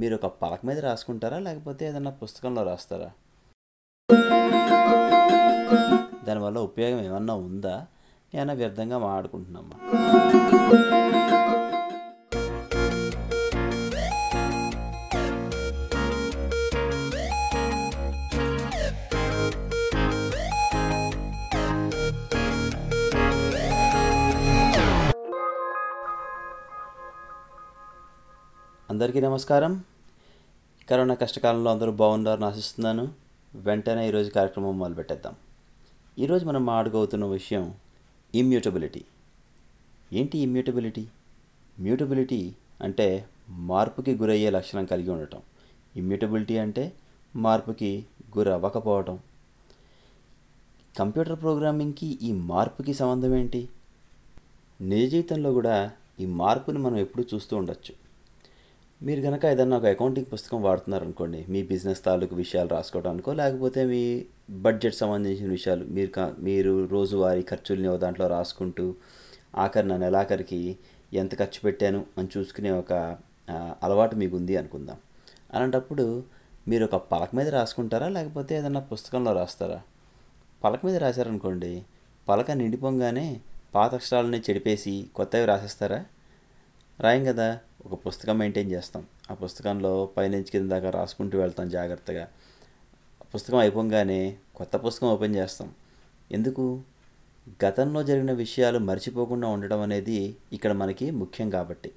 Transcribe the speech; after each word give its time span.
మీరు 0.00 0.14
ఒక 0.14 0.26
పలక 0.26 0.60
మీద 0.64 0.78
రాసుకుంటారా? 0.78 1.38
లేకపోతే 1.38 1.88
ఏదైనా 1.88 2.10
పుస్తకంలో 2.10 2.62
రాస్తారా? 2.62 3.10
దానివల్ల 6.24 6.58
ఉపయోగం 6.58 7.00
ఏమన్నా 7.04 7.34
ఉందా? 7.34 7.86
ఏమైనా 8.34 8.52
వ్యర్థంగా 8.52 8.98
మాట్లాడుకుంటున్నామా? 8.98 9.76
అందరికీ 28.90 29.20
నమస్కారం. 29.20 29.84
కరోనా 30.90 31.14
కష్టకాలంలో 31.14 31.70
అందరూ 31.70 31.92
బాగున్నారని 31.92 32.44
ఆశిస్తున్నాను. 32.44 33.08
వెంటనే 33.54 34.08
ఈరోజు 34.08 34.30
కార్యక్రమం 34.30 34.78
మొదలుపెట్టేద్దాం. 34.78 35.34
ఈరోజు 36.18 36.44
మనం 36.44 36.66
మాట్లాడుకోతున్న 36.66 37.24
విషయం 37.24 37.74
ఇమ్యూటబిలిటీ. 38.34 39.04
ఏంటి 40.12 40.38
ఇమ్యూటబిలిటీ? 40.38 41.06
మ్యూటబిలిటీ 41.80 42.54
అంటే 42.80 43.26
మార్పుకి 43.48 44.14
గురయ్యే 44.14 44.50
లక్షణం 44.50 44.84
కలిగి 44.84 45.10
ఉండటం. 45.10 45.40
ఇమ్యూటబిలిటీ 45.96 46.58
అంటే 46.58 46.92
మార్పుకి 47.36 48.04
గురవ్వకపోవటం. 48.38 49.18
కంప్యూటర్ 50.98 51.40
ప్రోగ్రామింగ్కి 51.40 52.18
ఈ 52.22 52.32
మార్పుకి 52.32 52.94
సంబంధం 52.94 53.34
ఏంటి? 53.34 53.68
నిజ 54.80 55.10
జీవితంలో 55.10 55.52
కూడా 55.52 55.90
ఈ 56.20 56.26
మార్పుని 56.26 56.78
మనం 56.78 56.96
ఎప్పుడూ 56.96 57.24
చూస్తూ 57.34 57.56
ఉండొచ్చు. 57.56 57.99
మీరు 59.02 59.20
కనుక 59.20 59.44
ఏదన్నా 59.44 59.76
ఒక 59.76 59.86
అకౌంటింగ్ 59.86 60.26
పుస్తకం 60.32 60.62
వాడుతున్నారనుకోండి 60.62 61.38
మీ 61.48 61.62
బిజినెస్ 61.62 62.04
తాలూకు 62.04 62.34
విషయాలు 62.34 62.68
రాసుకోవడానికో 62.68 63.32
లేకపోతే 63.32 63.84
మీ 63.84 64.02
బడ్జెట్ 64.50 64.94
సంబంధించిన 64.94 65.50
విషయాలు 65.50 65.84
మీరు 65.84 66.10
కా 66.10 66.34
మీరు 66.38 66.72
రోజువారీ 66.86 67.42
ఖర్చుల్ని 67.42 67.88
ఒక 67.88 67.98
దాంట్లో 67.98 68.26
రాసుకుంటూ 68.26 68.84
ఆఖరిన 69.56 69.96
నెలాఖరికి 69.96 70.60
ఎంత 71.12 71.32
ఖర్చు 71.38 71.60
పెట్టాను 71.64 72.06
అని 72.18 72.28
చూసుకునే 72.36 72.70
ఒక 72.82 72.92
అలవాటు 73.82 74.16
మీకు 74.16 74.36
ఉంది 74.36 74.56
అనుకుందాం. 74.56 74.98
అలాంటప్పుడు 75.54 76.06
మీరు 76.68 76.84
ఒక 76.84 76.96
పలక 77.12 77.30
మీద 77.34 77.48
రాసుకుంటారా 77.48 78.08
లేకపోతే 78.08 78.52
ఏదన్నా 78.58 78.80
పుస్తకంలో 78.92 79.32
రాస్తారా? 79.32 79.80
పలక 80.64 80.80
మీద 80.86 80.96
రాశారనుకోండి 80.96 81.72
పలక 82.28 82.50
నిండిపోగానే 82.50 83.26
పాత 83.74 83.90
అక్షరాలని 83.94 84.38
చెడిపేసి 84.38 84.94
కొత్తవి 85.16 85.44
రాసేస్తారా? 85.44 86.00
రాయం 86.98 87.24
కదా. 87.24 87.48
ఒక 87.86 88.06
పుస్తకం 88.06 88.38
మెయింటైన్ 88.38 88.72
చేస్తాం. 88.72 89.06
ఆ 89.30 89.34
పుస్తకంలో 89.34 90.08
పైనుంచి 90.16 90.42
కింద 90.42 90.70
దాకా 90.70 90.90
రాసుకుంటూ 90.90 91.38
వెళ్తాం 91.38 91.68
జాగ్రత్తగా. 91.68 92.28
పుస్తకం 93.34 93.58
అయిపోగానే 93.58 94.36
కొత్త 94.54 94.76
పుస్తకం 94.76 95.08
ఓపెన్ 95.08 95.36
చేస్తాం. 95.36 95.70
ఎందుకు? 96.32 96.80
గతంలో 97.64 98.02
జరిగిన 98.02 98.32
విషయాలు 98.32 98.78
మర్చిపోకుండా 98.78 99.48
ఉండడం 99.48 99.80
అనేది 99.80 100.36
ఇక్కడ 100.52 100.72
మనకి 100.72 101.10
ముఖ్యం 101.10 101.50
కాబట్టి. 101.50 101.90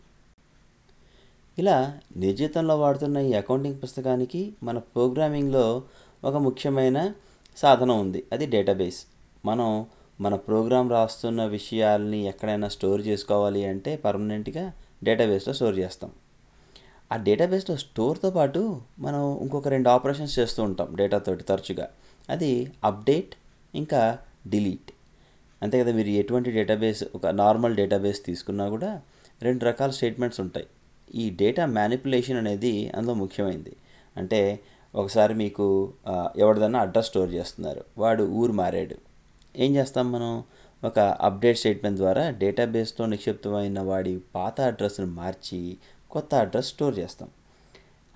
ఇలా 1.59 1.97
నిజీతంలో 2.15 2.79
వాడుతున్న 2.79 3.17
ఈ 3.17 3.33
అకౌంటింగ్ 3.33 3.83
పుస్తకానికి 3.83 4.53
మన 4.63 4.77
ప్రోగ్రామింగ్లో 4.77 5.83
ఒక 6.23 6.35
ముఖ్యమైన 6.35 7.13
సాధనం 7.57 7.99
ఉంది. 7.99 8.23
అది 8.33 8.45
డేటాబేస్ 8.45 9.05
మనం 9.45 9.85
మన 10.21 10.35
ప్రోగ్రామ్ 10.35 10.91
రాస్తున్న 10.91 11.45
విషయాల్ని 11.45 12.25
ఎక్కడైనా 12.25 12.67
స్టోర్ 12.67 13.01
చేసుకోవాలి 13.01 13.65
అంటే 13.65 13.95
పర్మనెంట్గా 13.95 14.73
డేటాబేస్లో 15.03 15.53
స్టోర్ 15.53 15.77
చేస్తాం. 15.77 16.11
ఆ 17.13 17.15
డేటాబేస్లో 17.15 17.75
స్టోర్తో 17.75 18.29
పాటు 18.29 18.81
మనం 18.99 19.37
ఇంకొక 19.41 19.67
రెండు 19.67 19.89
ఆపరేషన్స్ 19.89 20.39
చేస్తూ 20.39 20.63
ఉంటాం 20.63 20.89
డేటాతోటి 20.95 21.43
తరచుగా. 21.43 21.87
అది 22.29 22.51
అప్డేట్ 22.83 23.33
ఇంకా 23.75 24.19
డిలీట్. 24.47 24.91
అంతే 25.61 25.79
కదా 25.83 25.91
మీరు 25.93 26.07
ఎటువంటి 26.07 26.51
డేటాబేస్ 26.51 27.03
ఒక 27.15 27.27
నార్మల్ 27.27 27.75
డేటాబేస్ 27.75 28.25
తీసుకున్నా 28.25 28.69
కూడా 28.69 29.01
రెండు 29.41 29.65
రకాల 29.65 29.91
స్టేట్మెంట్స్ 29.91 30.39
ఉంటాయి. 30.39 30.67
ఈ 31.15 31.29
డేటా 31.29 31.65
మ్యానిపులేషన్ 31.65 32.37
అనేది 32.37 32.91
అందులో 32.95 33.13
ముఖ్యమైనది 33.13 33.75
అంటే 34.17 34.59
ఒకసారి 34.95 35.33
మీకు 35.33 35.93
ఎవరిదన్నా 36.37 36.79
అడ్రస్ 36.79 37.07
స్టోర్ 37.07 37.31
చేస్తున్నారు. 37.31 37.83
వాడు 37.97 38.23
ఊరు 38.23 38.51
మారాడు. 38.51 38.95
ఏం 39.55 39.75
చేస్తాం 39.75 40.11
మనం? 40.11 40.43
ఒక 40.83 40.99
అప్డేట్ 40.99 41.57
స్టేట్మెంట్ 41.57 41.97
ద్వారా 41.97 42.29
డేటాబేస్లో 42.29 43.05
నిక్షిప్తమైన 43.05 43.79
వాడి 43.79 44.21
పాత 44.35 44.61
అడ్రస్ను 44.61 45.05
మార్చి 45.05 45.77
కొత్త 46.11 46.35
అడ్రస్ 46.35 46.67
స్టోర్ 46.67 46.99
చేస్తాం. 46.99 47.29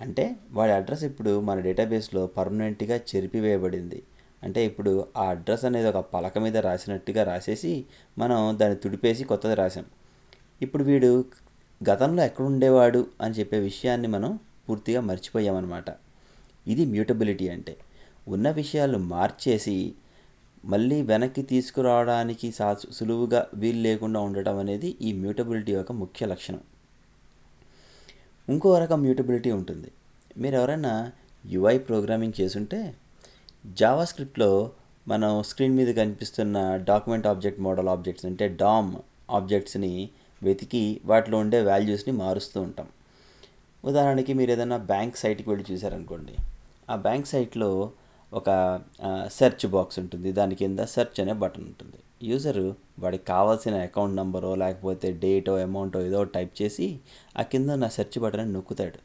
అంటే 0.01 0.35
వాడి 0.51 0.71
అడ్రస్ 0.71 1.03
ఇప్పుడు 1.03 1.39
మన 1.39 1.59
డేటాబేస్లో 1.59 2.27
పర్మనెంట్గా 2.27 2.99
చెరిపివేయబడింది. 3.15 4.03
అంటే 4.43 4.65
ఇప్పుడు 4.65 5.07
ఆ 5.17 5.29
అడ్రస్ 5.29 5.65
అనేది 5.65 5.87
ఒక 5.87 5.97
పలక 5.97 6.37
మీద 6.37 6.57
రాసినట్టుగా 6.57 7.23
రాసేసి 7.23 7.85
మనం 8.17 8.57
దాన్ని 8.61 8.79
తుడిపేసి 8.79 9.23
కొత్తది 9.23 9.55
రాసాం. 9.55 9.85
ఇప్పుడు 10.61 10.83
వీడు 10.83 11.25
గతంలో 11.89 12.23
ఎక్కడ 12.23 12.45
ఉండేవాడు 12.45 13.07
అని 13.21 13.33
చెప్పే 13.33 13.59
విషయాన్ని 13.59 14.07
మనం 14.07 14.39
పూర్తిగా 14.69 15.01
మర్చిపోయామన్నమాట. 15.01 15.85
ఇది 16.67 16.85
మ్యూటబిలిటీ 16.85 17.49
అంటే. 17.49 17.77
ఉన్న 18.27 18.51
విషయాలు 18.51 18.97
మార్చేసి 18.97 19.93
మళ్ళీ 20.65 21.01
వెనక్కి 21.01 21.41
తీసుకురావడానికి 21.41 22.51
సా 22.51 22.77
సులువుగా 22.91 23.47
వీలు 23.53 23.79
లేకుండా 23.79 24.19
ఉండటం 24.19 24.57
అనేది 24.57 24.97
ఈ 25.01 25.13
మ్యూటబిలిటీ 25.13 25.71
యొక్క 25.71 25.91
ముఖ్య 25.91 26.25
లక్షణం. 26.25 26.59
ఇంకో 28.49 28.79
రకం 28.79 29.01
మ్యూటబిలిటీ 29.01 29.51
ఉంటుంది. 29.51 29.91
మీరు 30.37 30.55
ఎవరైనా 30.55 31.11
యుఐ 31.45 31.77
ప్రోగ్రామింగ్ 31.77 32.41
చేసుంటే 32.41 32.95
జావా 33.65 34.05
స్క్రిప్ట్లో 34.05 34.71
మనం 35.07 35.43
స్క్రీన్ 35.43 35.75
మీద 35.75 35.95
కనిపిస్తున్న 35.95 36.75
డాక్యుమెంట్ 36.75 37.27
ఆబ్జెక్ట్ 37.27 37.61
మోడల్ 37.61 37.87
ఆబ్జెక్ట్స్ 37.87 38.25
అంటే 38.25 38.47
డామ్ 38.47 38.95
ఆబ్జెక్ట్స్ని 39.29 40.09
వెతికి 40.43 41.01
వాటిలో 41.05 41.37
ఉండే 41.37 41.61
వాల్యూస్ని 41.61 42.13
మారుస్తూ 42.13 42.61
ఉంటాం. 42.61 42.87
ఉదాహరణకి 43.85 44.33
మీరు 44.33 44.51
ఏదైనా 44.51 44.77
బ్యాంక్ 44.77 45.17
సైట్కి 45.17 45.49
వెళ్ళి 45.49 45.73
చూసారనుకోండి 45.73 46.35
ఆ 46.89 46.95
బ్యాంక్ 46.95 47.27
సైట్లో 47.27 47.91
ఒక 48.33 48.79
సెర్చ్ 49.27 49.67
బాక్స్ 49.67 49.99
ఉంటుంది. 49.99 50.31
దాని 50.31 50.55
కింద 50.55 50.79
సెర్చ్ 50.79 51.19
అనే 51.19 51.33
బటన్ 51.33 51.63
ఉంటుంది. 51.63 51.97
యూజరు 52.23 52.75
వాడికి 52.99 53.25
కావాల్సిన 53.25 53.75
అకౌంట్ 53.75 54.15
నెంబరో 54.15 54.55
లేకపోతే 54.55 55.11
డేటో 55.11 55.57
అమౌంటో 55.57 56.01
ఏదో 56.01 56.23
టైప్ 56.23 56.61
చేసి 56.61 56.99
ఆ 57.37 57.41
కింద 57.41 57.69
నా 57.69 57.87
సెర్చ్ 57.87 58.19
బటన్ 58.19 58.53
నొక్కుతాడు. 58.53 58.99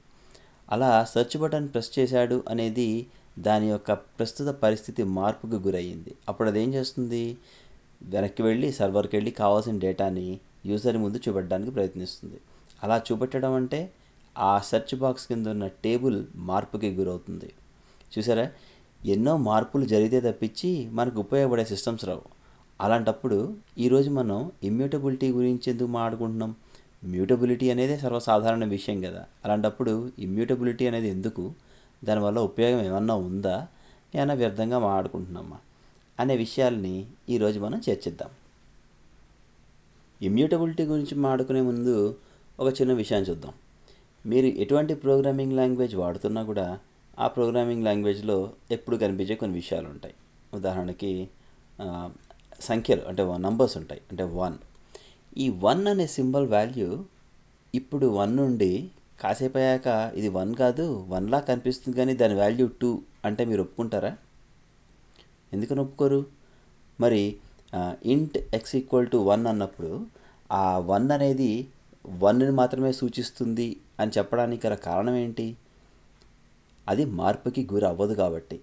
అలా 0.71 1.05
సెర్చ్ 1.05 1.37
బటన్ 1.39 1.69
ప్రెస్ 1.69 1.99
చేశాడు 1.99 2.45
అనేది 2.49 3.07
దాని 3.39 3.69
యొక్క 3.69 3.93
ప్రస్తుత 3.93 4.49
పరిస్థితి 4.49 5.03
మార్పుకు 5.03 5.57
గురయ్యింది. 5.57 6.15
అప్పుడు 6.29 6.49
అదేం 6.49 6.75
చేస్తుంది? 6.75 7.37
వెనక్కి 8.03 8.43
వెళ్ళి 8.43 8.73
సర్వర్కి 8.73 9.17
వెళ్ళి 9.17 9.31
కావాల్సిన 9.31 9.79
డేటాని 9.79 10.41
యూజర్ 10.67 10.97
ముందు 10.97 11.21
చూపెట్టడానికి 11.29 11.71
ప్రయత్నిస్తుంది. 11.71 12.41
అలా 12.83 13.03
చూపెట్టడం 13.13 13.53
అంటే 13.53 13.93
ఆ 14.39 14.59
సెర్చ్ 14.59 14.95
బాక్స్ 14.99 15.27
కింద 15.27 15.47
ఉన్న 15.47 15.67
టేబుల్ 15.67 16.27
మార్పుకి 16.35 16.91
గురవుతుంది. 16.91 17.53
చూసారా? 18.19 18.51
ఎన్నో 19.05 19.37
మార్పులు 19.37 19.85
జరిగితే 19.85 20.33
తప్పించి 20.33 20.91
మనకు 20.91 21.21
ఉపయోగపడే 21.21 21.65
సిస్టమ్స్ 21.65 22.05
రావు. 22.05 22.23
అలాంటప్పుడు 22.81 23.57
ఈరోజు 23.79 24.11
మనం 24.11 24.53
ఇమ్యూటబిలిటీ 24.65 25.33
గురించి 25.33 25.73
ఎందుకు 25.73 25.89
మాట్లాడుకుంటున్నాం? 25.89 26.55
మ్యూటబిలిటీ 27.05 27.71
అనేది 27.71 27.99
సర్వసాధారణ 27.99 28.65
విషయం 28.65 29.01
కదా. 29.01 29.25
అలాంటప్పుడు 29.45 30.11
ఇమ్యూటబిలిటీ 30.19 30.87
అనేది 30.87 31.09
ఎందుకు? 31.09 31.53
దానివల్ల 32.05 32.39
ఉపయోగం 32.39 32.85
ఏమన్నా 32.85 33.15
ఉందా? 33.15 33.69
ఏమైనా 34.15 34.35
వ్యర్థంగా 34.35 34.79
మాట్లాడుకుంటున్నామా? 34.79 35.57
అనే 36.21 36.37
విషయాల్ని 36.37 37.07
ఈరోజు 37.29 37.61
మనం 37.61 37.83
చర్చిద్దాం. 37.91 38.29
ఇమ్యూటబిలిటీ 40.23 40.83
గురించి 40.83 41.15
మాట్లాడుకునే 41.15 41.61
ముందు 41.61 42.17
ఒక 42.61 42.81
చిన్న 42.81 42.93
విషయం 42.93 43.23
చూద్దాం. 43.23 43.53
మీరు 44.27 44.47
ఎటువంటి 44.47 44.95
ప్రోగ్రామింగ్ 44.95 45.53
లాంగ్వేజ్ 45.53 45.95
వాడుతున్నా 45.95 46.43
కూడా 46.43 46.79
ఆ 47.19 47.27
ప్రోగ్రామింగ్ 47.29 47.85
లాంగ్వేజ్లో 47.85 48.37
ఎప్పుడు 48.71 48.97
కనిపించే 48.97 49.35
కొన్ని 49.35 49.57
విషయాలు 49.57 49.89
ఉంటాయి 49.89 50.15
ఉదాహరణకి 50.55 51.11
సంఖ్యలు 52.61 53.03
అంటే 53.09 53.23
నంబర్స్ 53.39 53.77
ఉంటాయి. 53.77 54.03
అంటే 54.11 54.23
వన్. 54.41 54.57
ఈ 55.39 55.49
వన్ 55.67 55.87
అనే 55.87 56.07
సింబల్ 56.07 56.47
వాల్యూ 56.49 56.89
ఇప్పుడు 57.75 58.07
వన్ 58.07 58.37
నుండి 58.37 58.73
కాసేపు 59.21 59.59
అయ్యాక 59.59 59.89
ఇది 60.15 60.29
వన్ 60.29 60.55
కాదు 60.55 60.85
వన్లా 61.09 61.41
కనిపిస్తుంది 61.41 61.97
కానీ 61.97 62.15
దాని 62.15 62.35
వాల్యూ 62.35 62.67
టూ 62.81 62.91
అంటే 63.25 63.45
మీరు 63.45 63.63
ఒప్పుకుంటారా? 63.63 64.13
ఎందుకని 65.53 65.81
ఒప్పుకోరు? 65.81 66.21
మరి 67.01 67.23
ఇంట్ 68.05 68.39
ఎక్స్ 68.55 68.77
ఈక్వల్ 68.77 69.09
టు 69.11 69.17
వన్ 69.17 69.47
అన్నప్పుడు 69.47 69.91
ఆ 70.53 70.79
వన్ 70.79 71.11
అనేది 71.11 71.51
వన్ని 72.07 72.51
మాత్రమే 72.51 72.93
సూచిస్తుంది 72.93 73.77
అని 74.01 74.13
చెప్పడానికి 74.19 74.67
గల 74.67 74.75
కారణం 74.75 75.15
ఏంటి? 75.15 75.47
అది 76.89 77.05
మార్పుకి 77.05 77.69
గురి 77.73 77.87
అవ్వదు 77.87 78.15
కాబట్టి. 78.15 78.61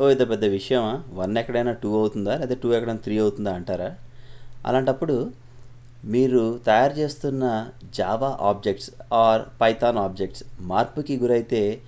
ఓ 0.00 0.08
ఇది 0.08 0.24
పెద్ద 0.26 0.44
విషయమా? 0.44 1.02
వన్ 1.12 1.38
ఎక్కడైనా 1.38 1.72
టూ 1.72 1.98
అవుతుందా? 1.98 2.36
లేదా 2.36 2.54
టూ 2.62 2.72
ఎక్కడైనా 2.72 2.98
త్రీ 2.98 3.18
అవుతుందా 3.18 3.52
అంటారా? 3.54 3.96
అలాంటప్పుడు 4.66 5.30
మీరు 6.04 6.58
తయారు 6.66 6.92
చేస్తున్న 6.92 7.70
Java 7.94 8.38
objects 8.40 8.90
or 9.12 9.42
Python 9.60 9.98
objects 9.98 10.44
మార్పుకి 10.60 11.16
గురైతే 11.16 11.80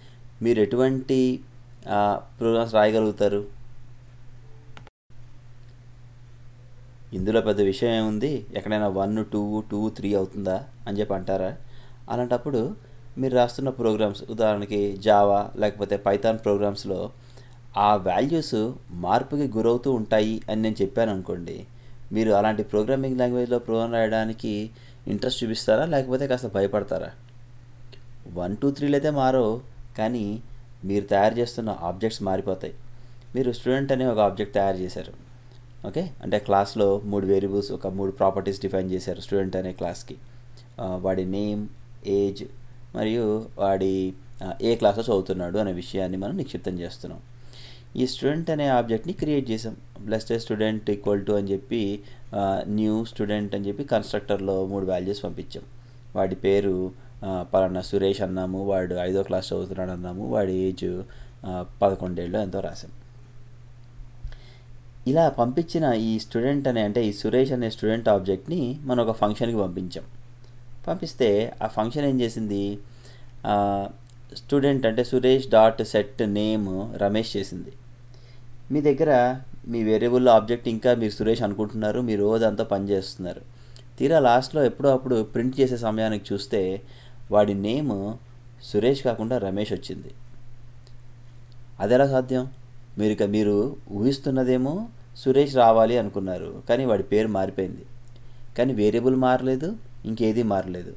మీరు 0.42 0.60
ఎటువంటి 0.60 1.40
ప్రోగ్రామ్స్ 2.38 2.74
రాయగలుగుతారు? 2.74 3.46
ఇందులో 7.12 7.40
పెద్ద 7.40 7.60
విషయం 7.60 7.90
ఏముంది? 7.90 8.46
ఎక్కడైనా 8.54 8.88
వన్ 8.88 9.24
టూ 9.32 9.62
టూ 9.70 9.90
త్రీ 9.90 10.14
అవుతుందా? 10.14 10.64
అని 10.86 11.00
చెప్పి 11.00 11.14
అంటారా? 11.14 11.56
అలాంటప్పుడు 12.10 12.87
మీరు 13.18 13.34
రాస్తున్న 13.34 13.70
ప్రోగ్రామ్స్ 13.70 14.22
ఉదాహరణకి 14.30 14.80
జావా 14.96 15.50
లేకపోతే 15.56 15.96
పైథాన్ 15.96 16.38
ప్రోగ్రామ్స్లో 16.38 16.98
ఆ 17.76 17.96
వాల్యూస్ 18.08 18.58
మార్పుకి 19.04 19.46
గురవుతూ 19.56 19.92
ఉంటాయి 19.92 20.42
అని 20.50 20.62
నేను 20.62 20.76
చెప్పాను 20.82 21.10
అనుకోండి 21.12 21.56
మీరు 22.12 22.30
అలాంటి 22.30 22.62
ప్రోగ్రామింగ్ 22.62 23.18
లాంగ్వేజ్లో 23.18 23.58
ప్రోగ్రామ్ 23.58 23.92
రాయడానికి 23.92 24.52
ఇంట్రెస్ట్ 25.08 25.44
చూపిస్తారా? 25.44 25.84
లేకపోతే 25.84 26.26
కాస్త 26.26 26.46
భయపడతారా? 26.46 27.10
వన్ 28.34 28.56
టూ 28.56 28.70
త్రీలు 28.70 28.96
అయితే 28.96 29.10
మారో 29.10 29.44
కానీ 29.98 30.24
మీరు 30.84 31.04
తయారు 31.04 31.34
చేస్తున్న 31.38 31.70
ఆబ్జెక్ట్స్ 31.82 32.22
మారిపోతాయి. 32.22 32.74
మీరు 33.34 33.52
స్టూడెంట్ 33.52 33.92
అనే 33.92 34.06
ఒక 34.06 34.18
ఆబ్జెక్ట్ 34.18 34.54
తయారు 34.54 34.76
చేశారు 34.76 35.12
ఓకే? 35.88 36.10
అంటే 36.22 36.38
క్లాస్లో 36.38 36.88
మూడు 37.04 37.26
వేరియబుల్స్ 37.26 37.72
ఒక 37.72 37.86
మూడు 37.98 38.10
ప్రాపర్టీస్ 38.10 38.60
డిఫైన్ 38.60 38.90
చేశారు 38.90 39.20
స్టూడెంట్ 39.20 39.56
అనే 39.56 39.72
క్లాస్కి 39.72 40.16
వాడి 41.04 41.24
నేమ్ 41.36 41.62
ఏజ్ 42.06 42.42
మరియు 42.96 43.24
వాడి 43.58 43.92
ఏ 44.62 44.72
క్లాస్లో 44.80 45.04
చదువుతున్నాడు 45.08 45.58
అనే 45.58 45.72
విషయాన్ని 45.72 46.18
మనం 46.22 46.36
నిక్షిప్తం 46.36 46.74
చేస్తున్నాం. 46.80 47.20
ఈ 47.96 48.06
స్టూడెంట్ 48.06 48.50
అనే 48.50 48.66
ఆబ్జెక్ట్ని 48.68 49.14
క్రియేట్ 49.20 49.46
చేసాం 49.50 49.74
బ్లెస్డ్ 50.00 50.32
స్టూడెంట్ 50.44 50.90
ఈక్వల్ 50.90 51.24
టు 51.26 51.32
అని 51.32 51.48
చెప్పి 51.52 51.82
న్యూ 52.78 52.94
స్టూడెంట్ 53.04 53.54
అని 53.54 53.66
చెప్పి 53.68 53.84
కన్స్ట్రక్టర్లో 53.84 54.56
మూడు 54.66 54.86
వాల్యూస్ 54.86 55.20
పంపించాం. 55.24 55.64
వాడి 56.16 56.36
పేరు 56.44 56.74
పలానా 57.52 57.80
సురేష్ 57.80 58.20
అన్నాము 58.26 58.58
వాడు 58.66 58.94
ఐదో 59.08 59.22
క్లాస్ 59.22 59.46
చదువుతున్నాడు 59.52 59.90
అన్నాము 59.90 60.24
వాడి 60.34 60.54
ఏజ్ 60.68 60.86
పదకొండేళ్ళు 61.82 62.38
ఎంతో 62.38 62.60
రాసాం 62.60 62.92
ఇలా 65.10 65.24
పంపించిన 65.40 65.86
ఈ 66.08 66.12
స్టూడెంట్ 66.18 66.66
అనే 66.68 66.80
అంటే 66.82 67.00
ఈ 67.06 67.12
సురేష్ 67.12 67.52
అనే 67.52 67.68
స్టూడెంట్ 67.70 68.08
ఆబ్జెక్ట్ని 68.08 68.62
మనం 68.82 69.00
ఒక 69.04 69.12
ఫంక్షన్కి 69.16 69.58
పంపించాం. 69.58 70.04
పంపిస్తే 70.86 71.28
ఆ 71.62 71.66
ఫంక్షన్ 71.66 72.04
ఏం 72.04 72.16
చేసింది? 72.20 72.62
స్టూడెంట్ 74.36 74.86
అంటే 74.86 75.02
Suresh 75.04 75.46
dot 75.48 75.82
set 75.82 76.22
name 76.28 76.68
Ramesh 77.02 77.30
చేసింది. 77.36 77.72
మీ 78.72 78.80
దగ్గర 78.80 79.40
మీ 79.68 79.82
వేరియబుల్ 79.82 80.28
ఆబ్జెక్ట్ 80.28 80.68
ఇంకా 80.68 80.90
మీరు 80.94 81.12
సురేష్ 81.12 81.42
అనుకుంటున్నారు 81.42 82.00
మీరు 82.00 82.20
రోజు 82.20 82.44
అంతా 82.44 82.64
పనిచేస్తున్నారు 82.64 83.42
తీరా 83.98 84.18
లాస్ట్లో 84.18 84.60
ఎప్పుడో 84.64 84.88
అప్పుడు 84.92 85.16
ప్రింట్ 85.22 85.60
చేసే 85.60 85.76
సమయానికి 85.76 86.24
చూస్తే 86.32 86.60
వాడి 87.30 87.54
నేమ్ 87.54 87.94
సురేష్ 88.64 89.02
కాకుండా 89.02 89.38
రమేష్ 89.38 89.72
వచ్చింది. 89.72 90.10
అది 91.80 91.94
ఎలా 91.94 92.06
సాధ్యం? 92.06 92.44
మీరు 92.98 93.12
ఇక 93.12 93.22
మీరు 93.22 93.56
ఊహిస్తున్నదేమో 93.92 94.74
సురేష్ 95.16 95.56
రావాలి 95.56 95.98
అనుకున్నారు 95.98 96.62
కానీ 96.68 96.84
వాడి 96.84 97.02
పేరు 97.02 97.28
మారిపోయింది. 97.28 97.84
కానీ 98.58 98.72
వేరియబుల్ 98.72 99.16
మారలేదు 99.16 99.68
ఇంకేది 100.04 100.42
మారలేదు. 100.42 100.92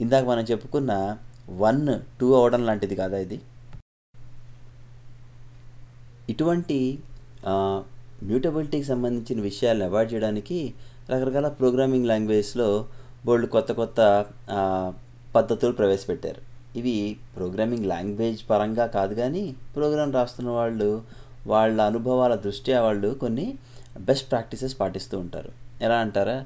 ఇందాక 0.00 0.24
మనం 0.24 0.44
చెప్పుకున్న 0.44 1.18
వన్ 1.50 1.86
టూ 2.20 2.34
అవడం 2.34 2.66
లాంటిది 2.66 2.96
కాదా 2.96 3.18
ఇది? 3.18 3.40
ఇటువంటి 6.30 6.98
మ్యూటబిలిటీకి 8.22 8.84
సంబంధించిన 8.84 9.40
విషయాలను 9.40 9.84
అవాయిడ్ 9.84 10.14
చేయడానికి 10.14 10.74
రకరకాల 11.10 11.48
ప్రోగ్రామింగ్ 11.48 12.06
లాంగ్వేజ్లో 12.06 12.86
బోల్డ్ 13.26 13.48
కొత్త 13.48 13.72
కొత్త 13.72 14.26
పద్ధతులు 15.34 15.72
ప్రవేశపెట్టారు. 15.72 16.42
ఇవి 16.78 17.16
ప్రోగ్రామింగ్ 17.36 17.86
లాంగ్వేజ్ 17.86 18.50
పరంగా 18.50 18.86
కాదు 18.86 19.14
కానీ 19.14 19.54
ప్రోగ్రామ్ 19.74 20.12
రాస్తున్న 20.12 20.50
వాళ్ళు 20.50 21.02
వాళ్ళ 21.46 21.80
అనుభవాల 21.80 22.34
దృష్ట్యా 22.34 22.82
వాళ్ళు 22.82 23.14
కొన్ని 23.14 23.58
బెస్ట్ 24.00 24.30
ప్రాక్టీసెస్ 24.30 24.80
పాటిస్తూ 24.80 25.18
ఉంటారు. 25.18 25.52
ఎలా 25.82 25.96
అంటారా? 25.96 26.44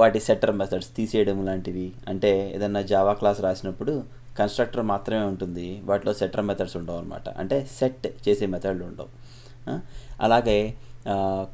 వాటి 0.00 0.20
సెట్టర్ 0.26 0.52
మెథడ్స్ 0.60 0.90
తీసేయడం 0.96 1.38
లాంటివి. 1.46 1.86
అంటే 2.08 2.30
ఏదన్నా 2.56 2.82
జావా 2.92 3.12
క్లాస్ 3.20 3.40
రాసినప్పుడు 3.46 3.94
కన్స్ట్రక్టర్ 4.38 4.84
మాత్రమే 4.90 5.24
ఉంటుంది. 5.32 5.66
వాటిలో 5.88 6.12
సెట్టర్ 6.20 6.44
మెథడ్స్ 6.50 6.76
ఉండవు 6.80 6.98
అనమాట 6.98 7.28
అంటే 7.40 7.56
సెట్ 7.78 8.06
చేసే 8.26 8.46
మెథడ్లు 8.54 8.84
ఉండవు. 8.90 9.10
అలాగే 10.26 10.58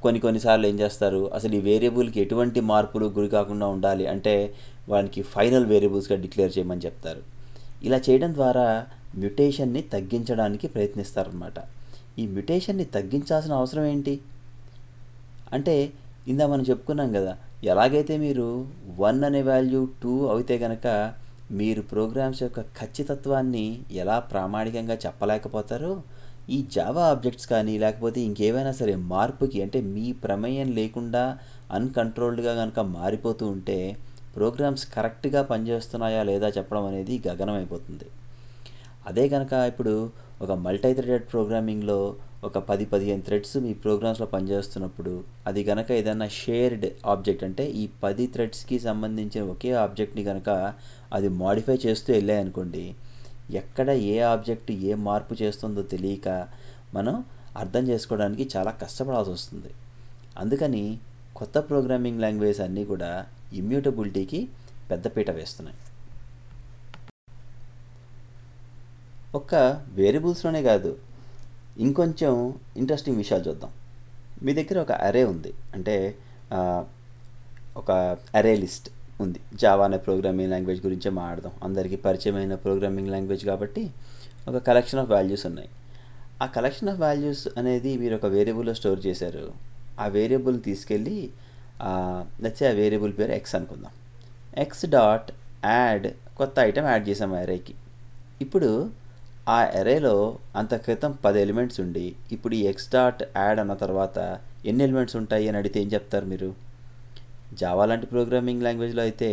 కొన్ని 0.03 0.21
కొన్నిసార్లు 0.21 0.67
ఏం 0.67 0.77
చేస్తారు? 0.81 1.23
అసలు 1.37 1.55
ఈ 1.55 1.61
వేరియబుల్కి 1.69 2.19
ఎటువంటి 2.21 2.61
మార్పులు 2.71 3.07
గురి 3.17 3.29
కాకుండా 3.29 3.67
ఉండాలి 3.75 4.05
అంటే 4.13 4.35
వానికి 4.89 5.21
ఫైనల్ 5.35 5.67
వేరియబుల్స్గా 5.73 6.17
డిక్లేర్ 6.25 6.53
చేయమని 6.57 6.85
చెప్తారు. 6.87 7.23
ఇలా 7.87 7.99
చేయడం 8.07 8.31
ద్వారా 8.35 8.67
మ్యుటేషన్ని 9.17 9.83
తగ్గించడానికి 9.95 10.67
ప్రయత్నిస్తారనమాట 10.69 11.59
ఈ 12.19 12.25
మ్యుటేషన్ని 12.27 12.87
తగ్గించాల్సిన 12.97 13.53
అవసరం 13.61 13.85
ఏంటి? 13.85 14.15
అంటే 15.53 15.75
ఇందా 16.29 16.45
మనం 16.53 16.65
చెప్పుకున్నాం 16.71 17.11
కదా 17.13 17.33
ఎలాగైతే 17.65 18.15
మీరు 18.17 18.47
వన్ 18.99 19.21
అనే 19.25 19.41
వాల్యూ 19.43 19.81
టూ 20.03 20.15
అయితే 20.31 20.59
కనుక 20.59 20.87
మీరు 21.51 21.83
ప్రోగ్రామ్స్ 21.83 22.43
యొక్క 22.43 22.61
ఖచ్చితత్వాన్ని 22.61 23.67
ఎలా 23.93 24.19
ప్రామాణికంగా 24.19 24.95
చెప్పలేకపోతారో 24.95 25.93
ఈ 26.51 26.67
జావా 26.73 27.05
ఆబ్జెక్ట్స్ 27.05 27.47
కానీ 27.47 27.79
లేకపోతే 27.79 28.21
ఇంకేవైనా 28.21 28.73
సరే 28.73 28.95
మార్పుకి 28.97 29.63
అంటే 29.63 29.81
మీ 29.81 30.13
ప్రమేయం 30.13 30.69
లేకుండా 30.71 31.39
అన్కంట్రోల్డ్గా 31.71 32.55
కనుక 32.55 32.81
మారిపోతూ 32.81 33.47
ఉంటే 33.47 33.97
ప్రోగ్రామ్స్ 34.37 34.87
కరెక్ట్గా 34.95 35.43
పనిచేస్తున్నాయా 35.43 36.23
లేదా 36.23 36.49
చెప్పడం 36.49 36.87
అనేది 36.87 37.23
గగనం 37.27 37.55
అయిపోతుంది 37.55 38.07
అదే 39.07 39.29
కనుక 39.29 39.53
ఇప్పుడు 39.53 40.11
ఒక 40.43 40.53
మల్టీ 40.53 40.93
థ్రెడెడ్ 40.93 41.27
ప్రోగ్రామింగ్లో 41.31 42.17
ఒక 42.45 42.59
పది 42.59 42.85
పదిహేను 42.85 43.23
థ్రెడ్స్ 43.23 43.57
మీ 43.57 43.75
ప్రోగ్రామ్స్లో 43.75 44.27
పనిచేస్తున్నప్పుడు 44.27 45.25
అది 45.47 45.65
కనుక 45.65 45.93
ఏదైనా 45.93 46.29
షేర్డ్ 46.29 46.87
ఆబ్జెక్ట్ 47.07 47.45
అంటే 47.45 47.65
ఈ 47.65 47.89
పది 48.03 48.27
థ్రెడ్స్కి 48.27 48.79
సంబంధించిన 48.79 49.45
ఒకే 49.45 49.73
ఆబ్జెక్ట్ని 49.73 50.25
కనుక 50.25 50.75
అది 51.13 51.29
మాడిఫై 51.29 51.79
చేస్తూ 51.87 52.13
వెళ్ళాయనుకోండి 52.13 52.95
ఎక్కడ 53.55 53.89
ఏ 53.91 54.21
ఆబ్జెక్ట్ 54.21 54.71
ఏ 54.71 54.95
మార్పు 54.95 55.37
చేస్తుందో 55.43 55.83
తెలియక 55.83 56.29
మనం 56.95 57.25
అర్థం 57.57 57.89
చేసుకోవడానికి 57.89 58.51
చాలా 58.57 58.71
కష్టపడాల్సి 58.71 59.31
వస్తుంది. 59.31 59.71
అందుకని 60.39 60.99
కొత్త 61.37 61.59
ప్రోగ్రామింగ్ 61.59 62.21
లాంగ్వేజ్ 62.21 62.61
అన్నీ 62.61 62.85
కూడా 62.85 63.27
ఇమ్యూటబిలిటీకి 63.53 64.49
పెద్దపీట 64.91 65.31
వేస్తున్నాయి. 65.31 65.79
ఒక్క 69.35 69.55
వేరియబుల్స్లోనే 69.93 70.63
కాదు 70.63 70.97
ఇంకొంచెం 71.79 72.55
ఇంట్రెస్టింగ్ 72.77 73.17
విషయాలు 73.17 73.49
చూద్దాం. 73.49 73.71
మీ 74.43 74.53
దగ్గర 74.53 74.79
ఒక 74.79 74.93
అరే 74.93 75.25
ఉంది. 75.25 75.55
అంటే 75.75 76.15
ఒక 77.77 78.17
అరే 78.35 78.57
లిస్ట్ 78.57 78.91
ఉంది. 79.21 79.41
జావా 79.55 79.85
అనే 79.85 79.97
ప్రోగ్రామింగ్ 79.97 80.51
లాంగ్వేజ్ 80.51 80.87
గురించే 80.87 81.11
మాట్లాడదాం. 81.11 81.53
అందరికీ 81.63 81.97
పరిచయమైన 81.97 82.55
ప్రోగ్రామింగ్ 82.55 83.09
లాంగ్వేజ్ 83.09 83.45
కాబట్టి 83.45 83.91
ఒక 84.49 84.57
కలెక్షన్ 84.57 85.01
ఆఫ్ 85.01 85.11
వాల్యూస్ 85.11 85.47
ఉన్నాయి. 85.47 85.69
ఆ 86.43 86.47
కలెక్షన్ 86.47 86.89
ఆఫ్ 86.89 87.01
వాల్యూస్ 87.01 87.49
అనేది 87.57 87.99
మీరు 87.99 88.15
ఒక 88.15 88.27
వేరియబుల్లో 88.27 88.75
స్టోర్ 88.75 89.07
చేశారు. 89.07 89.53
ఆ 90.01 90.07
వేరియబుల్ 90.07 90.63
తీసుకెళ్ళి 90.63 91.31
నచ్చే 92.43 92.69
ఆ 92.69 92.73
వేరియబుల్ 92.73 93.13
పేరు 93.19 93.33
ఎక్స్ 93.33 93.55
అనుకుందాం. 93.55 93.91
ఎక్స్ 94.59 94.87
డాట్ 94.87 95.33
యాడ్ 95.65 96.07
కొత్త 96.37 96.59
ఐటెం 96.61 96.85
యాడ్ 96.85 97.09
చేసాం 97.09 97.35
అరేకి 97.35 97.75
ఇప్పుడు 98.41 98.91
ఆ 99.47 99.59
ఎరేలో 99.81 100.15
అంత 100.61 100.75
క్రితం 100.85 101.13
పది 101.25 101.39
ఎలిమెంట్స్ 101.45 101.79
ఉండి 101.85 102.05
ఇప్పుడు 102.35 102.55
ఈ 102.55 102.63
ఎక్స్ 102.71 102.89
డాట్ 102.95 103.21
యాడ్ 103.37 103.59
అన్న 103.63 103.75
తర్వాత 103.83 104.19
ఎన్ని 104.71 104.83
ఎలిమెంట్స్ 104.87 105.17
ఉంటాయి 105.21 105.45
అని 105.49 105.59
అడిగితే 105.61 105.79
ఏం 105.83 105.89
చెప్తారు 105.95 106.27
మీరు? 106.33 106.49
జావా 107.61 107.85
లాంటి 107.91 108.07
ప్రోగ్రామింగ్ 108.13 108.65
లాంగ్వేజ్లో 108.67 109.03
అయితే 109.09 109.29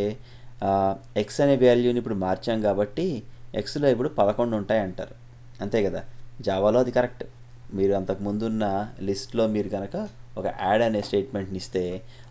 ఎక్స్ 1.22 1.40
అనే 1.44 1.56
వాల్యూని 1.64 2.00
ఇప్పుడు 2.02 2.18
మార్చాం 2.26 2.60
కాబట్టి 2.68 3.06
ఎక్స్లో 3.62 3.88
ఇప్పుడు 3.96 4.10
పదకొండు 4.20 4.56
ఉంటాయి 4.62 4.82
అంటారు 4.88 5.16
అంతే 5.62 5.80
కదా? 5.88 6.02
జావాలో 6.48 6.80
అది 6.84 6.92
కరెక్ట్ 6.98 7.24
మీరు 7.78 7.94
అంతకుముందు 8.00 8.44
ఉన్న 8.52 8.66
లిస్ట్లో 9.08 9.44
మీరు 9.56 9.70
కనుక 9.70 9.96
ఒక 10.38 10.48
యాడ్ 10.62 10.84
అనే 10.88 11.02
స్టేట్మెంట్ని 11.08 11.60
ఇస్తే 11.64 11.84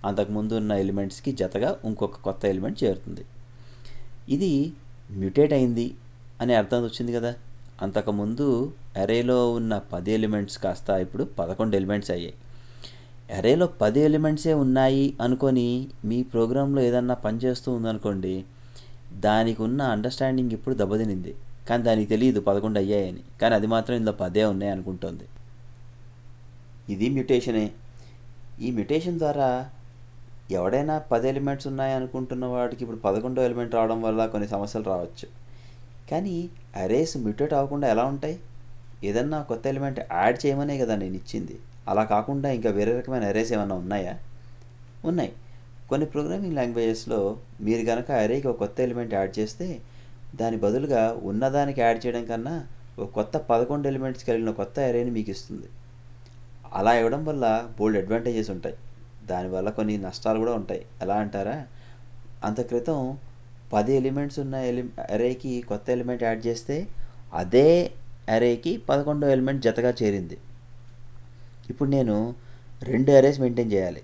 అంతకుముందు 0.04 0.54
ఉన్న 0.60 0.72
ఎలిమెంట్స్కి 0.84 1.32
జతగా 1.40 1.70
ఇంకొక 1.88 2.16
కొత్త 2.26 2.42
ఎలిమెంట్ 2.52 2.78
చేరుతుంది. 2.84 3.24
ఇది 4.28 4.50
మ్యూటేట్ 5.20 5.52
అయింది 5.58 5.86
అనే 6.40 6.54
అర్థం 6.60 6.80
వచ్చింది 6.84 7.12
కదా? 7.18 7.32
అంతకుముందు 7.82 8.72
అరేలో 8.96 9.52
ఉన్న 9.52 9.78
పది 9.92 10.12
ఎలిమెంట్స్ 10.12 10.58
కాస్త 10.58 10.90
ఇప్పుడు 10.90 11.24
పదకొండు 11.38 11.76
ఎలిమెంట్స్ 11.76 12.10
అయ్యాయి. 12.10 12.34
అరేలో 13.36 13.66
పది 13.66 14.00
ఎలిమెంట్సే 14.00 14.54
ఉన్నాయి 14.54 15.16
అనుకొని 15.20 15.88
మీ 16.04 16.22
ప్రోగ్రాంలో 16.22 16.82
ఏదన్నా 16.82 17.14
పనిచేస్తూ 17.14 17.72
ఉందనుకోండి 17.72 18.44
దానికి 19.20 19.62
ఉన్న 19.62 19.82
అండర్స్టాండింగ్ 19.82 20.52
ఇప్పుడు 20.52 20.74
దెబ్బతినింది. 20.74 21.34
కానీ 21.68 21.82
దానికి 21.82 22.08
తెలియదు 22.08 22.40
పదకొండు 22.40 22.78
అయ్యాయని. 22.78 23.22
కానీ 23.40 23.54
అది 23.54 23.66
మాత్రం 23.66 23.96
ఇందులో 23.96 24.12
పదే 24.12 24.44
ఉన్నాయి 24.44 24.72
అనుకుంటుంది. 24.72 25.24
ఇది 26.88 27.08
మ్యుటేషనే. 27.08 27.70
ఈ 28.60 28.70
మ్యుటేషన్ 28.70 29.18
ద్వారా 29.18 29.70
ఎవడైనా 30.50 30.98
పది 30.98 31.28
ఎలిమెంట్స్ 31.28 31.66
ఉన్నాయి 31.66 31.94
అనుకుంటున్న 31.94 32.44
వాడికి 32.44 32.84
ఇప్పుడు 32.84 32.96
పదకొండో 32.96 33.42
ఎలిమెంట్ 33.42 33.74
రావడం 33.74 34.02
వల్ల 34.02 34.26
కొన్ని 34.26 34.48
సమస్యలు 34.48 34.84
రావచ్చు. 34.84 35.26
కానీ 36.10 36.50
అరేస్ 36.76 37.17
మ్యూటేట్ 37.17 37.52
అవ్వకుండా 37.52 37.88
ఎలా 37.88 38.05
ఉంటాయి? 38.05 38.41
ఏదన్నా 39.05 39.43
కొత్త 39.43 39.67
ఎలిమెంట్ 39.67 40.00
యాడ్ 40.00 40.47
చేయమనే 40.47 40.79
కదా 40.79 40.97
నేను 40.97 41.14
ఇచ్చింది. 41.14 41.59
అలా 41.88 42.05
కాకుండా 42.05 42.50
ఇంకా 42.50 42.71
వేరే 42.71 42.99
రకమైన 42.99 43.25
అరేస్ 43.25 43.52
ఏమైనా 43.52 43.75
ఉన్నాయా? 43.75 44.19
ఉన్నాయి. 45.05 45.33
కొన్ని 45.88 46.07
ప్రోగ్రామింగ్ 46.07 46.55
లాంగ్వేజెస్లో 46.55 47.37
మీరు 47.61 47.87
కనుక 47.87 48.11
అరేకి 48.11 48.49
ఒక 48.49 48.59
కొత్త 48.59 48.81
ఎలిమెంట్ 48.81 49.14
యాడ్ 49.14 49.38
చేస్తే 49.38 49.81
దాని 50.35 50.57
బదులుగా 50.57 51.21
ఉన్నదానికి 51.23 51.81
యాడ్ 51.81 52.07
చేయడం 52.07 52.25
కన్నా 52.25 52.67
ఒక 52.99 53.11
కొత్త 53.11 53.37
పదకొండు 53.37 53.88
ఎలిమెంట్స్ 53.88 54.25
కలిగిన 54.25 54.50
కొత్త 54.50 54.81
అరేని 54.81 55.11
మీకు 55.11 55.31
ఇస్తుంది. 55.31 55.67
అలా 56.73 56.95
ఇవ్వడం 56.95 57.25
వల్ల 57.25 57.69
బోల్డ్ 57.79 57.99
అడ్వాంటేజెస్ 57.99 58.50
ఉంటాయి. 58.50 58.75
దానివల్ల 59.26 59.71
కొన్ని 59.71 59.99
నష్టాలు 59.99 60.38
కూడా 60.38 60.52
ఉంటాయి. 60.52 60.87
ఎలా 61.02 61.14
అంటారా? 61.14 61.67
అంత 62.45 62.61
క్రితం 62.61 63.19
పది 63.73 63.97
ఎలిమెంట్స్ 63.97 64.38
ఉన్న 64.38 64.55
ఎలి 64.55 64.91
అరేకి 65.11 65.62
కొత్త 65.62 65.91
ఎలిమెంట్ 65.91 66.23
యాడ్ 66.23 66.47
చేస్తే 66.47 66.88
అదే 67.35 67.93
అరేకి 68.29 68.76
పదకొండో 68.76 69.29
ఎలిమెంట్ 69.29 69.64
జతగా 69.64 69.95
చేరింది. 70.02 70.38
ఇప్పుడు 71.71 71.88
నేను 71.91 72.35
రెండు 72.83 73.12
అరేస్ 73.12 73.41
మెయింటైన్ 73.41 73.73
చేయాలి. 73.73 74.02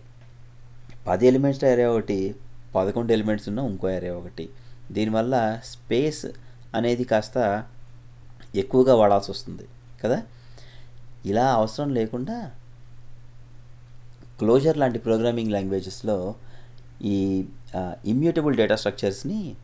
పది 1.07 1.27
ఎలిమెంట్స్ 1.27 1.65
అరే 1.65 1.85
ఒకటి 1.85 2.35
పదకొండు 2.75 3.13
ఎలిమెంట్స్ 3.13 3.49
ఉన్న 3.49 3.59
ఇంకో 3.59 3.89
అరే 3.89 4.11
ఒకటి. 4.11 4.49
దీనివల్ల 4.93 5.61
స్పేస్ 5.65 6.27
అనేది 6.75 7.05
కాస్త 7.05 7.67
ఎక్కువగా 8.55 8.95
వాడాల్సి 8.95 9.31
వస్తుంది 9.31 9.63
కదా? 10.05 10.23
ఇలా 11.27 11.55
అవసరం 11.55 11.95
లేకుండా 11.95 12.51
క్లోజర్ 14.39 14.79
లాంటి 14.79 14.99
ప్రోగ్రామింగ్ 14.99 15.53
లాంగ్వేజెస్లో 15.53 16.35
ఈ 17.03 17.47
immutable 18.07 18.57
data 18.57 18.77
స్ట్రక్చర్స్ని 18.77 19.57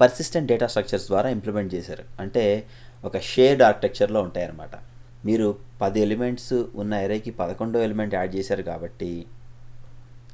persistent 0.00 0.48
data 0.48 0.66
structures 0.66 1.06
ద్వారా 1.06 1.28
ఇంప్లిమెంట్ 1.28 1.74
చేశారు. 1.74 2.04
అంటే 2.20 2.66
ఒక 3.04 3.18
షేర్డ్ 3.18 3.62
ఆర్కిటెక్చర్లో 3.62 4.22
ఉంటాయన్నమాట. 4.22 4.70
మీరు 5.24 5.56
పది 5.82 6.00
ఎలిమెంట్స్ 6.00 6.52
ఉన్న 6.52 6.94
ఎరేకి 6.94 7.30
పదకొండో 7.30 7.80
ఎలిమెంట్ 7.80 8.14
యాడ్ 8.14 8.36
చేశారు 8.36 8.62
కాబట్టి 8.62 9.26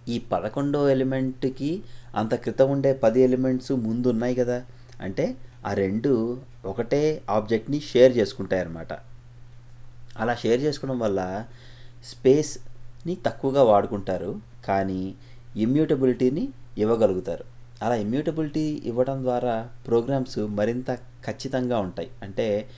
ఈ 0.09 0.19
పదకొండో 0.19 0.89
ఎలిమెంట్కి 0.89 1.83
అంత 2.17 2.35
క్రితం 2.35 2.71
ఉండే 2.71 2.93
పది 2.93 3.21
ఎలిమెంట్స్ 3.21 3.73
ముందు 3.73 4.09
ఉన్నాయి 4.09 4.35
కదా. 4.35 4.63
అంటే 5.01 5.37
ఆ 5.67 5.73
రెండు 5.73 6.39
ఒకటే 6.65 7.23
ఆబ్జెక్ట్ని 7.31 7.81
షేర్ 7.81 8.17
చేసుకుంటాయన్నమాట. 8.19 8.93
అలా 10.19 10.35
షేర్ 10.35 10.61
చేసుకోవడం 10.61 10.99
వల్ల 10.99 11.45
స్పేస్ని 12.05 13.15
తక్కువగా 13.27 13.63
వాడుకుంటారు. 13.63 14.41
కానీ 14.69 15.15
ఇమ్యూటబిలిటీని 15.57 16.49
ఇవ్వగలుగుతారు. 16.79 17.45
అలా 17.83 17.95
ఇమ్యూటబిలిటీ 17.95 18.83
ఇవ్వడం 18.85 19.23
ద్వారా 19.23 19.69
ప్రోగ్రామ్స్ 19.87 20.39
మరింత 20.39 20.91
ఖచ్చితంగా 21.27 21.79
ఉంటాయి. 21.79 22.11
అంటే 22.23 22.69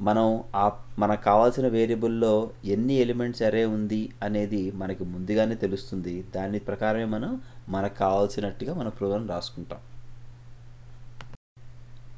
మనం 0.00 0.42
ఆ 0.56 0.72
మనకు 0.98 1.22
కావాల్సిన 1.24 1.68
వేరియబుల్లో 1.68 2.50
ఎన్ని 2.64 2.94
ఎలిమెంట్స్ 2.94 3.42
అరే 3.42 3.64
ఉంది 3.64 4.10
అనేది 4.22 4.70
మనకి 4.70 5.04
ముందుగానే 5.04 5.54
తెలుస్తుంది. 5.54 6.24
దాని 6.34 6.58
ప్రకారమే 6.58 7.04
మనం 7.04 7.40
మనకు 7.68 7.98
కావాల్సినట్టుగా 7.98 8.74
మన 8.74 8.88
ప్రోగ్రామ్ 8.88 9.28
రాసుకుంటాం. 9.28 9.78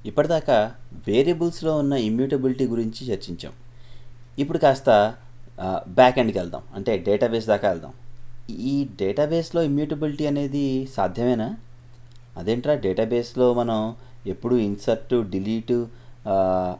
ఇప్పటిదాకా 0.06 0.73
వేరియబుల్స్లో 1.09 1.78
ఉన్న 1.78 1.92
ఇమ్యూటబిలిటీ 1.92 2.66
గురించి 2.66 3.06
చర్చించాం. 3.09 3.52
ఇప్పుడు 4.38 4.59
కాస్త 4.59 5.14
బ్యాక్ 5.88 6.18
ఎండ్కి 6.18 6.38
వెళ్దాం. 6.38 6.62
అంటే 6.75 6.99
డేటాబేస్ 6.99 7.47
దాకా 7.47 7.68
వెళ్దాం. 7.68 7.92
ఈ 8.50 8.88
డేటాబేస్లో 9.00 9.62
ఇమ్యూటబిలిటీ 9.62 10.26
అనేది 10.26 10.88
సాధ్యమేనా? 10.95 11.57
అదేంట్రా 12.37 12.75
డేటాబేస్లో 12.75 13.55
మనం 13.55 13.79
ఎప్పుడు 14.26 14.55
ఇన్సర్ట్ 14.55 15.15
డిలీట్ 15.31 15.76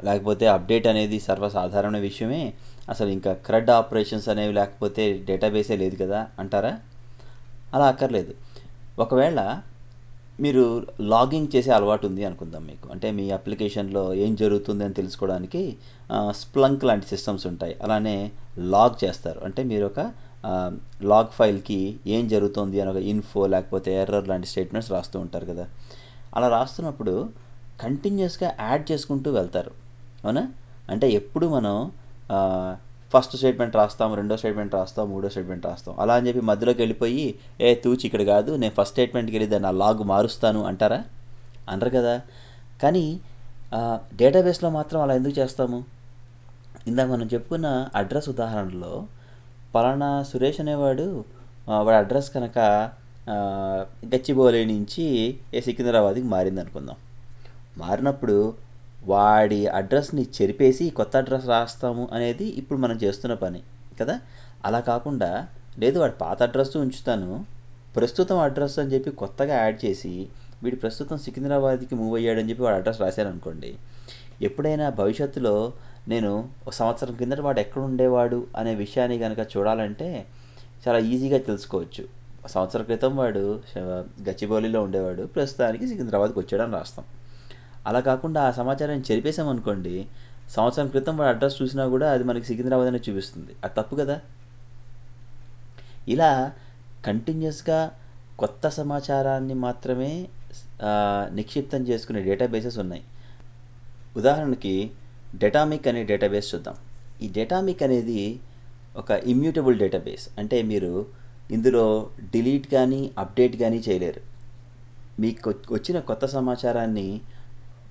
లేకపోతే 0.05 0.47
అప్డేట్ 0.47 0.87
అనేది 0.87 1.21
సర్వసాధారణ 1.21 1.97
విషయమే. 1.99 2.55
అసలు 2.89 3.09
ఇంకా 3.09 3.33
క్రడ్ 3.33 3.71
ఆపరేషన్స్ 3.71 4.29
అనేవి 4.29 4.53
లేకపోతే 4.53 5.05
డేటాబేసే 5.27 5.77
లేదు 5.77 5.97
కదా 6.05 6.27
అంటారా? 6.39 6.79
అలా 7.75 7.87
అక్కర్లేదు. 7.87 8.35
ఒకవేళ 8.99 9.61
మీరు 10.41 10.87
లాగింగ్ 11.01 11.49
చేసే 11.57 11.71
అలవాటు 11.71 12.07
ఉంది 12.07 12.25
అనుకుందాం 12.25 12.67
మీకు. 12.67 12.89
అంటే 12.93 13.11
మీ 13.11 13.31
అప్లికేషన్లో 13.31 14.15
ఏం 14.15 14.35
జరుగుతుంది 14.35 14.85
అని 14.85 14.95
తెలుసుకోవడానికి 14.95 15.77
స్ప్లంక్ 16.31 16.85
లాంటి 16.85 17.07
సిస్టమ్స్ 17.07 17.47
ఉంటాయి. 17.47 17.77
అలానే 17.83 18.31
లాగ్ 18.59 19.05
చేస్తారు. 19.05 19.41
అంటే 19.45 19.63
మీరు 19.63 19.87
ఒక 19.87 20.01
Um, 20.49 20.73
లాగ్ 21.11 21.31
ఫైల్కి 21.37 21.79
ఏం 22.15 22.25
జరుగుతుంది 22.33 22.77
అని 22.81 22.91
ఒక 22.91 23.01
ఇన్ఫో 23.13 23.43
లేకపోతే 23.53 23.91
ఎర్రర్ 24.01 24.27
లాంటి 24.31 24.47
స్టేట్మెంట్స్ 24.51 24.91
రాస్తూ 24.95 25.17
ఉంటారు 25.25 25.47
కదా. 25.53 25.65
అలా 26.37 26.49
రాస్తున్నప్పుడు 26.57 27.15
కంటిన్యూస్గా 27.83 28.49
యాడ్ 28.67 28.85
చేసుకుంటూ 28.91 29.29
వెళ్తారు. 29.39 29.73
అవునా? 30.25 30.43
అంటే 30.93 31.07
ఎప్పుడు 31.21 31.47
మనం 31.57 31.75
ఫస్ట్ 33.15 33.35
స్టేట్మెంట్ 33.41 33.75
రాస్తాం 33.81 34.15
రెండో 34.21 34.37
స్టేట్మెంట్ 34.43 34.73
రాస్తాం 34.79 35.05
మూడో 35.15 35.29
స్టేట్మెంట్ 35.35 35.67
రాస్తాం 35.71 35.95
అలా 36.03 36.15
అని 36.19 36.27
చెప్పి 36.29 36.43
మధ్యలోకి 36.51 36.81
వెళ్ళిపోయి 36.83 37.27
ఏ 37.67 37.69
తూచి 37.85 38.05
ఇక్కడ 38.09 38.23
కాదు 38.33 38.53
నేను 38.63 38.75
ఫస్ట్ 38.79 38.95
స్టేట్మెంట్కి 38.97 39.37
వెళ్ళి 39.37 39.51
దాన్ని 39.55 39.69
ఆ 39.73 39.75
లాగ్ 39.83 40.03
మారుస్తాను 40.13 40.63
అంటారా? 40.71 41.01
అనరు 41.73 41.91
కదా. 41.99 42.15
కానీ 42.83 43.05
డేటాబేస్లో 44.21 44.71
మాత్రం 44.79 44.99
అలా 45.05 45.15
ఎందుకు 45.21 45.37
చేస్తాము? 45.41 45.79
ఇందాక 46.89 47.09
మనం 47.15 47.29
చెప్పుకున్న 47.35 47.69
అడ్రస్ 48.01 48.29
ఉదాహరణలో 48.35 48.95
పలానా 49.77 50.11
సురేష్ 50.29 50.61
అనేవాడు 50.61 51.07
వాడి 51.79 51.97
అడ్రస్ 51.99 52.29
కనుక 52.35 52.59
గచ్చిబౌలి 54.13 54.61
నుంచి 54.67 55.05
ఏ 55.55 55.61
సికింద్రాబాద్కి 55.61 56.29
మారింది 56.29 56.61
అనుకుందాం 56.61 56.99
మారినప్పుడు 57.79 58.37
వాడి 59.09 59.61
అడ్రస్ని 59.79 60.23
చెరిపేసి 60.37 60.85
కొత్త 60.91 61.17
అడ్రస్ 61.17 61.47
రాస్తాము 61.49 62.05
అనేది 62.13 62.47
ఇప్పుడు 62.61 62.79
మనం 62.79 62.97
చేస్తున్న 63.03 63.35
పని 63.43 63.61
కదా? 64.01 64.15
అలా 64.65 64.81
కాకుండా 64.89 65.31
లేదు 65.79 65.97
వాడి 65.99 66.15
పాత 66.21 66.39
అడ్రస్ 66.43 66.75
ఉంచుతాను 66.77 67.31
ప్రస్తుతం 67.95 68.39
అడ్రస్ 68.41 68.77
అని 68.79 68.91
చెప్పి 68.95 69.11
కొత్తగా 69.21 69.55
యాడ్ 69.61 69.79
చేసి 69.85 70.13
వీడు 70.63 70.77
ప్రస్తుతం 70.77 71.17
సికింద్రాబాద్కి 71.25 71.95
మూవ్ 71.95 72.15
అయ్యాడని 72.17 72.49
చెప్పి 72.51 72.63
వాడు 72.63 72.77
అడ్రస్ 72.77 73.01
రాశాను 73.01 73.31
అనుకోండి 73.33 73.71
ఎప్పుడైనా 74.41 74.87
భవిష్యత్తులో 74.99 75.55
నేను 76.09 76.49
ఒక 76.67 76.73
సంవత్సరం 76.73 77.15
కిందట 77.15 77.41
వాడు 77.41 77.61
ఎక్కడ 77.61 77.83
ఉండేవాడు 77.83 78.47
అనే 78.57 78.75
విషయాన్ని 78.75 79.19
కనుక 79.19 79.39
చూడాలంటే 79.39 80.27
చాలా 80.89 80.99
ఈజీగా 80.99 81.39
తెలుసుకోవచ్చు. 81.39 82.09
సంవత్సరం 82.49 82.83
క్రితం 82.83 83.17
వాడు 83.17 83.61
గచ్చిబౌలిలో 84.23 84.83
ఉండేవాడు. 84.83 85.23
ప్రస్తుతానికి 85.23 85.89
సికింద్రాబాద్కి 85.89 86.39
వచ్చాడని 86.39 86.73
రాస్తాం. 86.73 87.05
అలా 87.87 88.01
కాకుండా 88.01 88.43
ఆ 88.43 88.51
సమాచారాన్ని 88.51 89.13
చెరిపేసామనుకోండి 89.13 90.07
సంవత్సరం 90.51 90.89
క్రితం 90.89 91.17
వాడు 91.17 91.37
అడ్రస్ 91.37 91.63
చూసినా 91.63 91.87
కూడా 91.87 92.13
అది 92.13 92.25
మనకి 92.25 92.45
సికింద్రాబాద్ 92.45 92.89
అనే 92.89 93.01
చూపిస్తుంది. 93.11 93.53
అది 93.65 93.75
తప్పు 93.79 93.97
కదా? 93.97 94.21
ఇలా 96.09 96.53
కంటిన్యూస్గా 97.07 97.91
కొత్త 98.39 98.69
సమాచారాన్ని 98.69 99.55
మాత్రమే 99.55 100.29
నిక్షిప్తం 101.35 101.83
చేసుకునే 101.83 102.23
డేటాబేసెస్ 102.23 102.79
ఉన్నాయి. 102.79 103.03
ఉదాహరణకి 104.17 104.91
డేటామిక్ 105.35 105.89
అనే 105.89 106.05
డేటాబేస్ 106.05 106.55
చూద్దాం. 106.55 106.77
ఈ 107.23 107.29
డేటామిక్ 107.29 107.83
అనేది 107.83 108.41
ఒక 108.97 109.11
ఇమ్యూటబుల్ 109.11 109.79
డేటాబేస్ 109.79 110.29
అంటే 110.39 110.63
మీరు 110.63 111.07
ఇందులో 111.51 112.11
డిలీట్ 112.21 112.67
కానీ 112.69 113.11
అప్డేట్ 113.19 113.57
కానీ 113.57 113.79
చేయలేరు. 113.89 114.23
మీకు 115.21 115.55
వచ్చిన 115.71 115.99
కొత్త 116.01 116.27
సమాచారాన్ని 116.27 117.21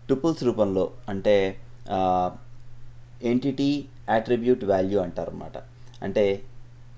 టుపుల్స్ 0.09 0.43
రూపంలో 0.43 0.91
అంటే 1.09 1.57
ఎంటిటీ 3.23 3.85
యాట్రిబ్యూట్ 4.09 4.63
వాల్యూ 4.63 4.99
అంటారన్నమాట. 4.99 5.57
అంటే 6.03 6.25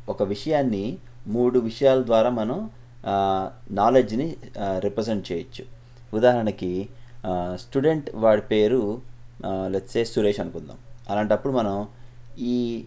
ఒక 0.09 0.23
విషయాన్ని 0.23 0.97
మూడు 1.27 1.59
విషయాల 1.59 1.99
ద్వారా 2.05 2.29
మనం 2.29 2.69
నాలెడ్జ్ని 3.71 4.35
రిప్రజెంట్ 4.79 5.31
చేయొచ్చు. 5.31 5.63
ఉదాహరణకి 6.13 6.89
స్టూడెంట్ 7.55 8.15
వాడి 8.15 8.41
పేరు 8.41 8.81
లెట్సే 9.45 10.05
సురేష్ 10.05 10.39
అనుకుందాం. 10.39 10.77
అలాంటప్పుడు 11.09 11.53
మనం 11.53 11.87
ఈ 12.39 12.85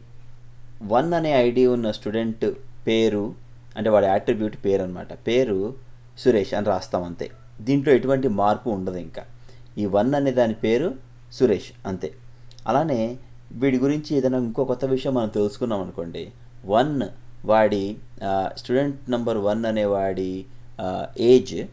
వన్ 0.82 1.14
అనే 1.14 1.32
ఐడి 1.32 1.66
ఉన్న 1.66 1.90
స్టూడెంట్ 1.90 2.54
పేరు 2.86 3.34
అంటే 3.76 3.90
వాడి 3.90 4.06
యాట్రిబ్యూట్ 4.06 4.56
పేరు 4.64 4.82
అనమాట 4.82 5.12
పేరు 5.12 5.74
సురేష్ 6.18 6.54
అని 6.54 6.66
రాస్తాం 6.66 7.02
అంతే. 7.02 7.30
దీంట్లో 7.60 7.94
ఎటువంటి 7.94 8.28
మార్పు 8.28 8.70
ఉండదు 8.70 8.96
ఇంకా. 8.96 9.24
ఈ 9.78 9.86
వన్ 9.86 10.14
అనే 10.14 10.30
దాని 10.30 10.54
పేరు 10.54 10.94
సురేష్ 11.32 11.72
అంతే. 11.86 12.12
అలానే 12.66 13.18
వీడి 13.52 13.78
గురించి 13.78 14.16
ఏదైనా 14.16 14.38
ఇంకో 14.38 14.64
కొత్త 14.64 14.84
విషయం 14.84 15.14
మనం 15.14 15.28
తెలుసుకున్నాం 15.28 15.80
అనుకోండి. 15.80 16.32
వన్ 16.66 17.02
వాడి 17.44 17.96
స్టూడెంట్ 18.56 19.10
నెంబర్ 19.10 19.36
వన్ 19.36 19.64
అనే 19.64 19.84
వాడి 19.84 20.44
ఏజ్ 21.18 21.66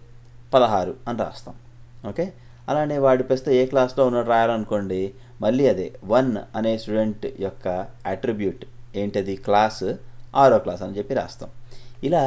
పదహారు 0.54 0.96
అని 1.08 1.20
రాస్తాం. 1.20 1.56
ఓకే? 2.10 2.34
అలానే 2.70 2.98
వాడి 3.06 3.24
ప్రస్తుతం 3.30 3.54
ఏ 3.62 3.64
క్లాస్లో 3.72 4.04
ఉన్నాడు 4.10 4.30
రాయాలనుకోండి 4.34 5.02
మళ్ళీ 5.42 5.66
అదే 5.74 5.88
వన్ 6.14 6.32
అనే 6.58 6.74
స్టూడెంట్ 6.84 7.26
యొక్క 7.46 7.68
అట్రిబ్యూట్ 8.14 8.64
ఏంటది? 9.02 9.36
క్లాస్ 9.48 9.84
ఆరో 10.42 10.58
క్లాస్ 10.66 10.82
అని 10.86 10.98
చెప్పి 10.98 11.14
రాస్తాం. 11.22 11.50
ఇలా 12.08 12.24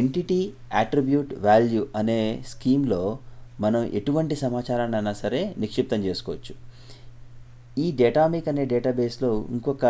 ఎంటిటీ 0.00 0.40
అట్రిబ్యూట్ 0.80 1.32
వాల్యూ 1.46 1.82
అనే 1.96 2.20
స్కీమ్లో 2.52 3.02
మనం 3.64 3.82
ఎటువంటి 3.98 4.34
సమాచారాన్ని 4.44 4.96
అయినా 4.96 5.12
సరే 5.22 5.40
నిక్షిప్తం 5.58 6.00
చేసుకోవచ్చు. 6.06 6.54
ఈ 7.84 7.86
డేటామిక్ 8.00 8.48
అనే 8.52 8.64
డేటాబేస్లో 8.72 9.30
ఇంకొక 9.56 9.84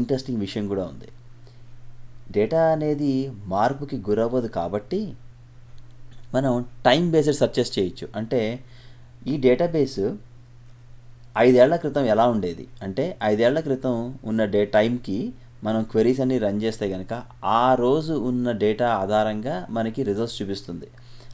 ఇంట్రెస్టింగ్ 0.00 0.40
విషయం 0.46 0.64
కూడా 0.72 0.84
ఉంది. 0.92 1.08
డేటా 2.36 2.60
అనేది 2.74 3.12
మార్పుకి 3.52 3.96
గురవ్వదు 4.08 4.48
కాబట్టి 4.58 5.00
మనం 6.34 6.52
టైం 6.86 7.04
బేస్డ్ 7.10 7.38
సర్చెస్ 7.42 7.70
చేయొచ్చు. 7.78 8.06
అంటే 8.16 8.40
ఈ 9.26 9.36
డేటాబేస్ 9.36 10.14
ఐదేళ్ళ 11.38 11.76
క్రితం 11.76 12.04
ఎలా 12.04 12.28
ఉండేది? 12.28 12.68
అంటే 12.82 13.18
ఐదేళ్ళ 13.22 13.60
క్రితం 13.60 14.18
ఉన్న 14.24 14.44
డే 14.44 14.64
టైంకి 14.64 15.32
మనం 15.64 15.82
క్వెరీస్ 15.82 16.20
అన్ని 16.20 16.38
రన్ 16.38 16.62
చేస్తే 16.62 16.90
కనుక 16.90 17.22
ఆ 17.44 17.74
రోజు 17.74 18.12
ఉన్న 18.12 18.52
డేటా 18.52 18.88
ఆధారంగా 18.88 19.66
మనకి 19.70 20.02
రిజల్ట్స్ 20.02 20.42
చూపిస్తుంది. 20.42 20.86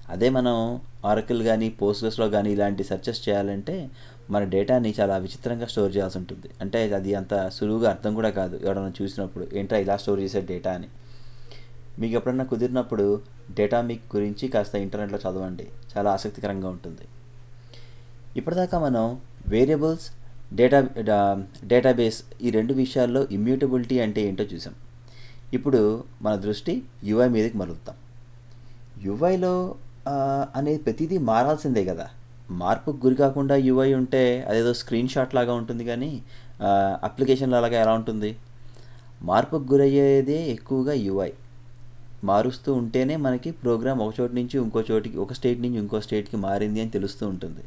అదే 0.09 0.31
మనం 0.31 0.81
ఆరకిల్ 1.05 1.43
కానీ 1.43 1.71
పోస్ట్గ్రెస్లో 1.71 2.31
కానీ 2.31 2.53
ఇలాంటి 2.53 2.85
సెర్చెస్ 2.85 3.29
చేయాలంటే 3.29 3.91
మన 4.31 4.45
డేటాని 4.45 4.95
చాలా 5.01 5.17
విచిత్రంగా 5.17 5.67
స్టోర్ 5.67 5.97
చేయాల్సి 5.97 6.19
ఉంటుంది. 6.19 6.51
అంటే 6.61 6.95
అది 6.95 7.15
అంత 7.15 7.49
సులువుగా 7.49 7.91
అర్థం 7.91 8.15
కూడా 8.15 8.31
కాదు. 8.31 8.61
ఎవరైనా 8.65 8.93
చూసినప్పుడు 9.03 9.47
ఏంటో 9.53 9.77
ఇలా 9.77 9.97
స్టోర్ 9.97 10.21
చేసే 10.21 10.41
డేటా 10.41 10.73
అని. 10.73 10.87
మీకు 11.99 12.15
ఎప్పుడన్నా 12.15 12.45
కుదిరినప్పుడు 12.45 13.21
డేటా 13.55 13.81
మీకు 13.81 14.17
గురించి 14.17 14.49
కాస్త 14.49 14.75
ఇంటర్నెట్లో 14.75 15.31
చదవండి. 15.31 15.67
చాలా 15.99 16.11
ఆసక్తికరంగా 16.11 16.69
ఉంటుంది. 16.69 17.03
ఇప్పటిదాకా 18.37 18.77
మనం 18.79 19.05
వేరియబుల్స్ 19.49 20.07
డేటా 20.59 20.79
డేటాబేస్ 21.73 22.19
ఈ 22.43 22.51
రెండు 22.57 22.73
విషయాల్లో 22.81 23.21
ఇమ్యూటబిలిటీ 23.37 23.97
అంటే 24.05 24.21
ఏంటో 24.29 24.45
చూసాం. 24.45 24.75
ఇప్పుడు 25.57 25.81
మన 26.23 26.35
దృష్టి 26.47 26.75
యుఐ 27.11 27.29
మీదకి 27.35 27.57
మరులుతాం. 27.59 27.97
యుఐలో 29.07 29.55
అనేది 30.57 30.81
ప్రతిదీ 30.87 31.19
మారాల్సిందే 31.31 31.85
కదా. 31.85 32.07
మార్పుకు 32.63 32.99
గురి 33.05 33.17
కాకుండా 33.21 33.55
యుఐ 33.69 33.89
ఉంటే 34.01 34.23
అదేదో 34.49 34.73
స్క్రీన్ 34.81 35.13
షాట్ 35.15 35.35
లాగా 35.35 35.53
ఉంటుంది 35.61 35.85
కానీ 35.91 36.11
అప్లికేషన్ 37.09 37.55
అలాగా 37.61 37.77
ఎలా 37.85 37.93
ఉంటుంది? 38.01 38.31
మార్పుకు 39.23 39.67
గురయ్యేదే 39.73 40.39
ఎక్కువగా 40.57 40.95
యుఐ. 41.07 41.31
మారుస్తూ 42.31 42.71
ఉంటేనే 42.81 43.15
మనకి 43.27 43.51
ప్రోగ్రామ్ 43.63 44.01
ఒక 44.01 44.13
చోటు 44.19 44.35
నుంచి 44.39 44.57
ఇంకో 44.65 44.81
చోటికి 44.91 45.17
ఒక 45.25 45.33
స్టేట్ 45.39 45.61
నుంచి 45.65 45.79
ఇంకో 45.85 45.99
స్టేట్కి 46.07 46.37
మారింది 46.45 46.81
అని 46.81 46.91
తెలుస్తూ 46.91 47.25
ఉంటుంది. 47.29 47.65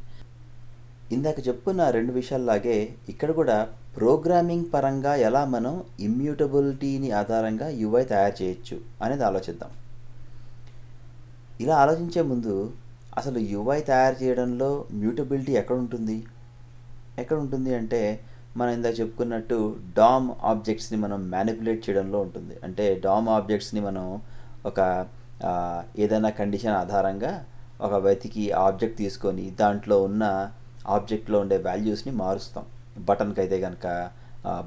ఇందాక 1.15 1.39
చెప్పుకున్న 1.47 1.81
రెండు 1.95 2.11
విషయాల్లాగే 2.19 2.77
ఇక్కడ 3.11 3.31
కూడా 3.39 3.57
ప్రోగ్రామింగ్ 3.97 4.65
పరంగా 4.73 5.13
ఎలా 5.27 5.41
మనం 5.53 5.75
ఇమ్యూటబిలిటీని 6.07 7.09
ఆధారంగా 7.19 7.67
యువై 7.83 8.01
తయారు 8.11 8.35
చేయొచ్చు 8.41 8.77
అనేది 9.03 9.23
ఆలోచిద్దాం. 9.29 9.71
ఇలా 11.63 11.75
ఆలోచించే 11.83 12.21
ముందు 12.31 12.55
అసలు 13.19 13.39
యువై 13.53 13.77
తయారు 13.81 14.17
చేయడంలో 14.23 14.69
మ్యూటబిలిటీ 15.01 15.53
ఎక్కడ 15.61 15.77
ఉంటుంది 15.83 16.17
ఎక్కడ 17.21 17.37
ఉంటుంది 17.43 17.71
అంటే 17.79 18.01
మనం 18.59 18.71
ఇందాక 18.77 18.95
చెప్పుకున్నట్టు 18.99 19.57
డామ్ 19.97 20.27
ఆబ్జెక్ట్స్ని 20.51 20.97
మనం 21.05 21.19
మ్యానిపులేట్ 21.33 21.81
చేయడంలో 21.85 22.19
ఉంటుంది. 22.25 22.55
అంటే 22.65 22.85
డామ్ 23.05 23.27
ఆబ్జెక్ట్స్ని 23.37 23.81
మనం 23.87 24.05
ఒక 24.69 24.79
ఏదైనా 26.03 26.29
కండిషన్ 26.41 26.77
ఆధారంగా 26.83 27.33
ఒక 27.85 27.93
వెతికి 28.05 28.45
ఆబ్జెక్ట్ 28.65 28.97
తీసుకొని 29.03 29.45
దాంట్లో 29.59 29.97
ఉన్న 30.09 30.23
ఆబ్జెక్ట్లో 30.95 31.37
ఉండే 31.43 31.57
వాల్యూస్ని 31.67 32.13
మారుస్తాం. 32.23 32.65
బటన్కి 33.09 33.39
అయితే 33.43 33.57
కనుక 33.65 33.87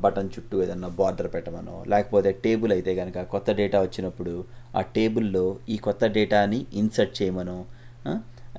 బటన్ 0.03 0.31
చుట్టూ 0.35 0.57
ఏదన్నా 0.65 0.89
బార్డర్ 0.99 1.29
పెట్టమనో 1.35 1.77
లేకపోతే 1.93 2.31
టేబుల్ 2.45 2.73
అయితే 2.75 2.93
కనుక 2.99 3.19
కొత్త 3.35 3.50
డేటా 3.61 3.79
వచ్చినప్పుడు 3.87 4.35
ఆ 4.79 4.81
టేబుల్లో 4.97 5.45
ఈ 5.75 5.77
కొత్త 5.87 6.05
డేటాని 6.17 6.59
ఇన్సర్ట్ 6.81 7.15
చేయమనో 7.21 7.59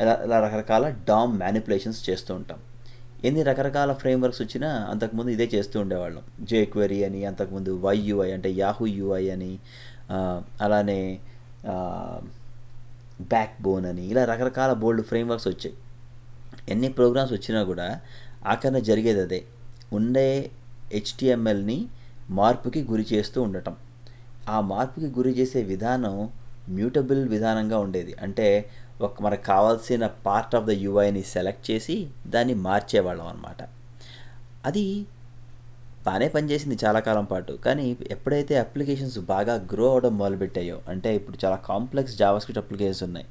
ఇలా 0.01 0.13
ఇలా 0.25 0.37
రకరకాల 0.45 0.85
డామ్ 1.09 1.33
మ్యానిపులేషన్స్ 1.41 2.01
చేస్తూ 2.09 2.31
ఉంటాం. 2.39 2.59
ఎన్ని 3.27 3.41
రకరకాల 3.49 3.91
ఫ్రేమ్వర్క్స్ 4.01 4.41
వచ్చినా 4.43 4.69
అంతకుముందు 4.91 5.31
ఇదే 5.35 5.47
చేస్తూ 5.55 5.77
ఉండేవాళ్ళం. 5.83 6.23
జేక్వెరీ 6.51 6.99
అని 7.07 7.21
అంతకుముందు 7.29 7.71
వైయుఐ 7.85 8.29
అంటే 8.37 8.49
యాహూ 8.61 8.85
యూఐ 8.99 9.23
అని 9.35 9.51
అలానే 10.65 10.99
బ్యాక్ 13.33 13.55
బోన్ 13.65 13.85
అని 13.91 14.05
ఇలా 14.11 14.23
రకరకాల 14.31 14.73
బోల్డ్ 14.83 15.03
ఫ్రేమ్వర్క్స్ 15.11 15.49
వచ్చాయి. 15.51 15.75
ఎన్ని 16.69 16.89
ప్రోగ్రామ్స్ 16.89 17.33
వచ్చినా 17.33 17.63
కూడా 17.63 18.01
ఆఖరణ 18.45 18.77
జరిగేది 18.77 19.21
అదే. 19.21 19.43
ఉండే 19.93 20.51
హెచ్టిఎంఎల్ని 20.93 21.87
మార్పుకి 22.29 22.83
గురి 22.83 23.05
చేస్తూ 23.13 23.41
ఉండటం. 23.41 23.75
ఆ 24.49 24.61
మార్పుకి 24.61 25.07
గురి 25.07 25.29
చేసే 25.29 25.63
విధానం 25.63 26.29
మ్యూటబుల్ 26.69 27.29
విధానంగా 27.29 27.77
ఉండేది. 27.79 28.15
అంటే 28.21 28.69
ఒక 29.01 29.21
మనకు 29.21 29.45
కావాల్సిన 29.45 30.07
పార్ట్ 30.07 30.55
ఆఫ్ 30.55 30.65
ద 30.65 30.69
యూఐని 30.69 31.23
సెలెక్ట్ 31.23 31.71
చేసి 31.71 32.07
దాన్ని 32.27 32.53
మార్చేవాళ్ళం 32.53 33.27
అనమాట 33.27 33.57
అది 34.65 35.05
బాగానే 36.05 36.27
పనిచేసింది 36.27 36.77
చాలా 36.85 36.99
కాలం 36.99 37.25
పాటు. 37.25 37.51
కానీ 37.53 37.97
ఎప్పుడైతే 38.11 38.57
అప్లికేషన్స్ 38.57 39.19
బాగా 39.19 39.67
గ్రో 39.73 39.91
అవడం 39.91 40.17
మొదలుపెట్టాయో 40.17 40.81
అంటే 40.87 41.15
ఇప్పుడు 41.15 41.45
చాలా 41.45 41.55
కాంప్లెక్స్ 41.55 42.17
జావాస్క్రిప్ట్ 42.17 42.65
అప్లికేషన్స్ 42.65 43.03
ఉన్నాయి. 43.03 43.25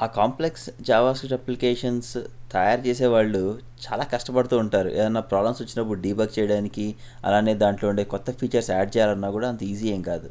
ఆ 0.00 0.06
కాంప్లెక్స్ 0.06 0.70
జావాస్క్రిప్ట్ 0.82 1.34
అప్లికేషన్స్ 1.34 2.18
తయారు 2.52 2.80
చేసేవాళ్ళు 2.80 3.58
చాలా 3.84 4.04
కష్టపడుతూ 4.04 4.58
ఉంటారు. 4.58 4.88
ఏదైనా 4.88 5.20
ప్రాబ్లమ్స్ 5.20 5.62
వచ్చినప్పుడు 5.62 6.00
డీబగ్ 6.00 6.38
చేయడానికి 6.38 6.94
అలానే 7.24 7.54
దాంట్లో 7.54 7.88
ఉండే 7.88 8.04
కొత్త 8.04 8.30
ఫీచర్స్ 8.32 8.70
యాడ్ 8.70 8.96
చేయాలన్నా 8.96 9.30
కూడా 9.30 9.48
అంత 9.48 9.62
ఈజీ 9.62 9.88
ఏం 9.88 10.02
కాదు. 10.02 10.30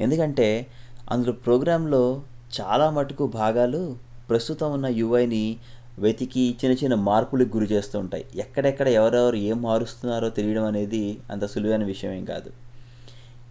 ఎందుకంటే 0.00 0.66
అందులో 1.10 1.32
ప్రోగ్రాంలో 1.32 2.22
చాలా 2.60 2.90
మటుకు 2.90 3.26
భాగాలు 3.26 3.96
ప్రస్తుతం 4.30 4.72
ఉన్న 4.72 4.86
యువైని 4.86 5.56
వెతికి 5.98 6.56
చిన్న 6.64 6.76
చిన్న 6.76 6.94
మార్పులకు 6.94 7.56
గురి 7.56 7.66
చేస్తూ 7.74 7.98
ఉంటాయి. 7.98 8.24
ఎక్కడెక్కడ 8.36 8.88
ఎవరెవరు 8.88 9.36
ఏం 9.36 9.62
మారుస్తున్నారో 9.62 10.30
తెలియడం 10.30 10.64
అనేది 10.64 11.18
అంత 11.30 11.46
సులువైన 11.46 11.84
విషయం 11.84 12.12
ఏం 12.12 12.24
కాదు. 12.24 12.50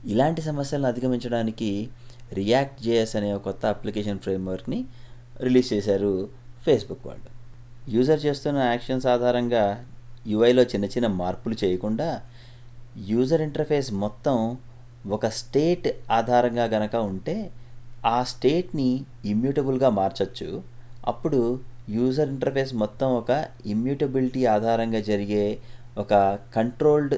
ఇలాంటి 0.05 0.41
సమస్యలను 0.41 0.87
అధిగమించడానికి 0.87 1.89
రియాక్ట్ 2.33 2.83
జేఎస్ 2.83 3.15
అనే 3.15 3.37
కొత్త 3.37 3.65
అప్లికేషన్ 3.65 4.19
ఫ్రేమ్వర్క్ని 4.19 4.85
రిలీజ్ 5.41 5.73
చేశారు 5.73 6.29
ఫేస్బుక్ 6.65 7.07
వాళ్ళు. 7.07 7.29
యూజర్ 7.89 8.25
చేస్తున్న 8.25 8.57
యాక్షన్స్ 8.57 9.05
ఆధారంగా 9.05 9.85
యూఐలో 10.27 10.63
చిన్న 10.63 10.85
చిన్న 10.85 11.07
మార్పులు 11.07 11.55
చేయకుండా 11.63 12.21
యూజర్ 12.97 13.41
ఇంటర్ఫేస్ 13.41 13.93
మొత్తం 13.93 14.57
ఒక 15.11 15.25
స్టేట్ 15.27 15.87
ఆధారంగా 16.11 16.65
గనక 16.65 16.95
ఉంటే 16.95 17.51
ఆ 18.05 18.23
స్టేట్ని 18.23 19.05
ఇమ్యూటబుల్గా 19.25 19.89
మార్చచ్చు. 19.89 20.63
అప్పుడు 21.07 21.59
యూజర్ 21.89 22.29
ఇంటర్ఫేస్ 22.29 22.73
మొత్తం 22.73 23.07
ఒక 23.15 23.45
ఇమ్యూటబిలిటీ 23.65 24.45
ఆధారంగా 24.45 24.99
జరిగే 24.99 25.59
ఒక 25.97 26.13
కంట్రోల్డ్ 26.55 27.15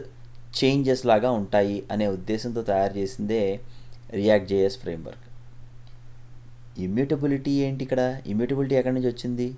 చేంజెస్ 0.58 1.06
లాగా 1.06 1.32
ఉంటాయి 1.32 1.84
అనే 1.92 2.08
ఉద్దేశంతో 2.08 2.62
తయారు 2.62 2.98
చేసిందే 2.98 3.60
రియాక్ట్ 4.14 4.50
జేఎస్ 4.50 4.80
ఫ్రేమ్వర్క్. 4.80 5.26
ఇమ్యూటబిలిటీ 6.78 7.52
ఏంటి 7.52 7.84
ఇక్కడ? 7.84 8.20
ఇమ్యూటబిలిటీ 8.28 8.76
ఎక్కడి 8.76 8.96
నుంచి 8.96 9.08
వచ్చింది? 9.08 9.56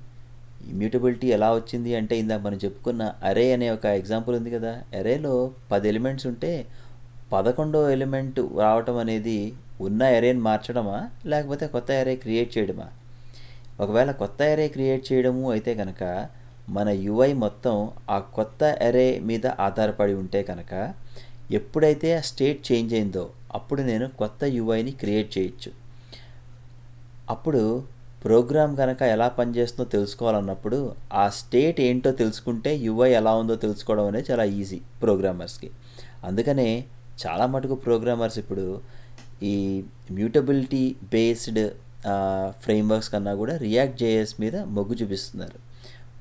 ఇమ్యూటబిలిటీ 0.68 1.28
ఎలా 1.28 1.54
వచ్చింది 1.54 1.96
అంటే 1.96 2.20
ఇందాక 2.20 2.42
మనం 2.42 2.60
చెప్పుకున్న 2.66 3.14
అరే 3.24 3.54
అనే 3.54 3.70
ఒక 3.70 3.86
ఎగ్జాంపుల్ 3.86 4.36
ఉంది 4.36 4.52
కదా. 4.52 4.82
అరేలో 4.94 5.52
పది 5.72 5.88
ఎలిమెంట్స్ 5.88 6.28
ఉంటే 6.28 6.66
పదకొండో 7.34 7.90
ఎలిమెంట్ 7.90 8.40
రావటం 8.60 8.98
అనేది 8.98 9.54
ఉన్న 9.82 10.04
అరేని 10.04 10.40
మార్చడమా? 10.40 11.10
లేకపోతే 11.26 11.68
కొత్త 11.68 11.92
అరే 11.92 12.16
క్రియేట్ 12.16 12.58
చేయడమా? 12.58 12.88
ఒకవేళ 13.80 14.12
కొత్త 14.12 14.42
అరే 14.44 14.68
క్రియేట్ 14.68 15.14
చేయడము 15.14 15.52
అయితే 15.52 15.76
కనుక 15.76 16.28
మన 16.70 16.90
యుఐ 16.90 17.34
మొత్తం 17.34 17.92
ఆ 18.10 18.20
కొత్త 18.20 18.64
అరే 18.64 19.20
మీద 19.20 19.48
ఆధారపడి 19.48 20.14
ఉంటే 20.14 20.44
కనుక 20.44 20.94
ఎప్పుడైతే 21.52 22.18
ఆ 22.18 22.22
స్టేట్ 22.22 22.72
చేంజ్ 22.72 22.94
అయిందో 22.94 23.30
అప్పుడు 23.56 23.82
నేను 23.82 24.08
కొత్త 24.08 24.44
యుఐని 24.44 24.92
క్రియేట్ 24.92 25.38
చేయొచ్చు. 25.38 25.85
అప్పుడు 27.30 27.62
ప్రోగ్రామ్ 28.24 28.74
కనుక 28.78 29.02
ఎలా 29.14 29.28
పనిచేస్తుందో 29.28 29.86
తెలుసుకోవాలన్నప్పుడు 29.90 30.78
ఆ 31.14 31.24
స్టేట్ 31.30 31.80
ఏంటో 31.88 32.12
తెలుసుకుంటే 32.12 32.72
యుఐ 32.78 33.10
ఎలా 33.20 33.34
ఉందో 33.42 33.56
తెలుసుకోవడం 33.56 34.06
అనేది 34.08 34.28
చాలా 34.32 34.46
ఈజీ 34.60 34.80
ప్రోగ్రామర్స్కి. 35.02 35.70
అందుకనే 36.24 36.68
చాలా 37.24 37.46
మటుకు 37.46 37.76
ప్రోగ్రామర్స్ 37.76 38.38
ఇప్పుడు 38.40 38.66
ఈ 39.44 39.56
మ్యూటబిలిటీ 40.12 40.96
బేస్డ్ 41.14 41.62
ఫ్రేమ్వర్క్స్ 42.64 43.10
కన్నా 43.10 43.34
కూడా 43.36 43.54
రియాక్ట్ 43.58 44.00
జేఎస్ 44.00 44.34
మీద 44.42 44.56
మొగ్గు 44.76 44.96
చూపిస్తున్నారు. 45.02 45.60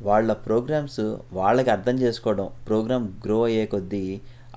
వాళ్ళ 0.02 0.32
ప్రోగ్రామ్స్ 0.46 1.02
వాళ్ళకి 1.32 1.70
అర్థం 1.70 1.96
చేసుకోవడం 2.04 2.46
ప్రోగ్రామ్ 2.68 3.08
గ్రో 3.26 3.38
అయ్యే 3.42 3.66
కొద్దీ 3.66 4.04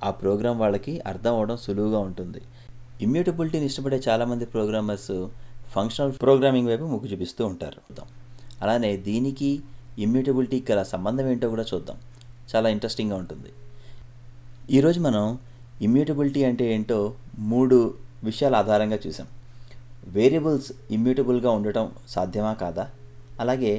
ఆ 0.04 0.10
ప్రోగ్రామ్ 0.22 0.58
వాళ్ళకి 0.60 0.94
అర్థం 1.06 1.34
అవడం 1.34 1.56
సులువుగా 1.56 1.98
ఉంటుంది. 1.98 2.40
ఇమ్యూటబిలిటీని 3.02 3.66
ఇష్టపడే 3.66 3.98
చాలామంది 4.08 4.44
ప్రోగ్రామర్స్ 4.44 5.12
ఫంక్షనల్ 5.74 6.12
ప్రోగ్రామింగ్ 6.22 6.68
వైపు 6.68 6.84
మొగ్గు 6.84 7.08
చూపిస్తూ 7.12 7.46
ఉంటారు. 7.46 7.80
అలానే 8.62 8.96
దీనికి 9.08 9.50
ఇమ్యూటబిలిటీ 10.04 10.64
గల 10.70 10.82
సంబంధం 10.82 11.26
ఏంటో 11.32 11.48
కూడా 11.54 11.64
చూద్దాం. 11.74 11.96
చాలా 12.50 12.68
ఇంట్రెస్టింగ్గా 12.74 13.16
ఉంటుంది. 13.16 13.50
ఈరోజు 14.76 15.00
మనం 15.00 15.38
ఇమ్యూటబిలిటీ 15.82 16.44
అంటే 16.44 16.64
ఏంటో 16.74 16.98
మూడు 17.52 17.94
విషయాల 18.24 18.54
ఆధారంగా 18.62 18.98
చూసాం 19.06 19.26
వేరియబుల్స్ 20.16 20.72
ఇమ్యూటబుల్గా 20.90 21.50
ఉండటం 21.50 21.86
సాధ్యమా 22.08 22.52
కాదా? 22.52 22.84
అలాగే 23.40 23.72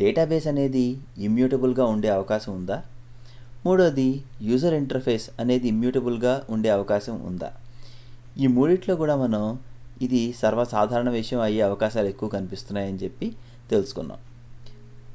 డేటాబేస్ 0.00 0.46
అనేది 0.46 0.84
ఇమ్యూటబుల్గా 1.18 1.84
ఉండే 1.84 2.08
అవకాశం 2.08 2.52
ఉందా? 2.54 2.78
మూడోది 3.66 4.08
యూజర్ 4.42 4.74
ఇంటర్ఫేస్ 4.74 5.26
అనేది 5.40 5.68
ఇమ్యూటబుల్గా 5.68 6.32
ఉండే 6.50 6.68
అవకాశం 6.68 7.14
ఉందా? 7.28 7.50
ఈ 8.42 8.46
మూడిట్లో 8.46 8.96
కూడా 9.02 9.16
మనం 9.16 9.42
ఇది 10.02 10.32
సర్వసాధారణ 10.32 11.10
విషయం 11.10 11.40
అయ్యే 11.40 11.62
అవకాశాలు 11.62 12.08
ఎక్కువ 12.08 12.28
కనిపిస్తున్నాయని 12.28 12.98
చెప్పి 12.98 13.32
తెలుసుకున్నాం. 13.70 14.18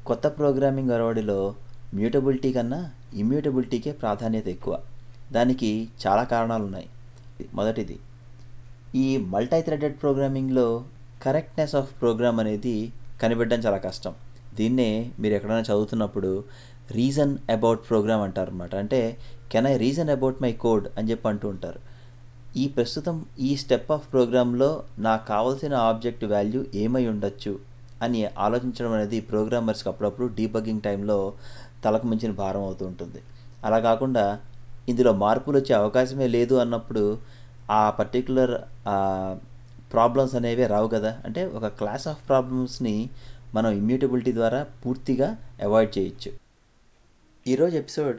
కొత్త 0.06 0.28
ప్రోగ్రామింగ్ 0.28 0.91
అరవడిలో 0.91 1.56
మ్యూటబిలిటీ 1.93 2.54
కన్నా 2.54 2.91
ఇమ్యూటబిలిటీకే 3.13 3.91
ప్రాధాన్యత 3.91 4.47
ఎక్కువ. 4.47 4.80
దానికి 5.32 5.88
చాలా 6.08 6.23
కారణాలు 6.23 6.63
ఉన్నాయి 6.63 6.86
మొదటిది 7.54 8.00
ఈ 8.95 9.17
మల్టీ 9.17 9.62
థ్రెడెడ్ 9.62 10.02
ప్రోగ్రామింగ్లో 10.02 10.84
కరెక్ట్నెస్ 11.23 11.76
ఆఫ్ 11.76 12.02
ప్రోగ్రామ్ 12.02 12.39
అనేది 12.39 12.91
కనిపెట్టడం 13.21 13.60
చాలా 13.60 13.78
కష్టం. 13.78 14.13
దీన్నే 14.56 15.12
మీరు 15.19 15.34
ఎక్కడైనా 15.34 15.62
చదువుతున్నప్పుడు 15.62 16.43
రీజన్ 16.91 17.38
అబౌట్ 17.52 17.89
ప్రోగ్రామ్ 17.89 18.21
అంటారు 18.21 18.52
అనమాట 18.52 18.76
అంటే 18.76 19.17
can 19.52 19.67
I 19.67 19.78
reason 19.78 20.10
about 20.10 20.41
my 20.41 20.52
code? 20.52 20.88
అని 20.97 21.12
చెప్పి 21.12 21.28
అంటూ 21.28 21.50
ఉంటారు. 21.50 21.87
ఈ 22.58 22.67
ప్రస్తుతం 22.67 23.26
ఈ 23.39 23.56
స్టెప్ 23.58 23.91
ఆఫ్ 23.91 24.12
ప్రోగ్రాంలో 24.12 24.84
నాకు 25.00 25.28
కావాల్సిన 25.28 25.74
ఆబ్జెక్ట్ 25.76 26.24
వాల్యూ 26.26 26.65
ఏమై 26.76 27.08
ఉండొచ్చు 27.08 27.60
అని 28.02 28.26
ఆలోచించడం 28.26 28.91
అనేది 28.91 29.20
ప్రోగ్రామర్స్కి 29.22 29.89
అప్పుడప్పుడు 29.89 30.28
డీబగ్గింగ్ 30.28 30.82
టైంలో 30.82 31.34
తలకు 31.86 32.08
మించిన 32.08 32.32
భారం 32.32 32.62
అవుతూ 32.62 32.86
ఉంటుంది. 32.86 33.22
అలా 33.65 33.80
కాకుండా 33.80 34.39
ఇందులో 34.89 35.13
మార్పులు 35.13 35.58
వచ్చే 35.58 35.76
అవకాశమే 35.76 36.28
లేదు 36.28 36.56
అన్నప్పుడు 36.56 37.04
ఆ 37.72 37.89
పర్టికులర్ 37.89 38.54
ప్రాబ్లమ్స్ 39.93 40.36
అనేవి 40.36 40.65
రావు 40.67 40.88
కదా. 40.88 41.22
అంటే 41.26 41.46
ఒక 41.46 41.67
క్లాస్ 41.67 42.08
ఆఫ్ 42.08 42.28
ప్రాబ్లమ్స్ని 42.30 43.10
మనం 43.54 43.72
ఇమ్యూటబిలిటీ 43.72 44.34
ద్వారా 44.34 44.65
పూర్తిగా 44.86 45.38
అవాయిడ్ 45.63 45.98
చేయొచ్చు. 45.98 46.32
ఈరోజు 47.48 47.78
ఎపిసోడ్ 47.78 48.17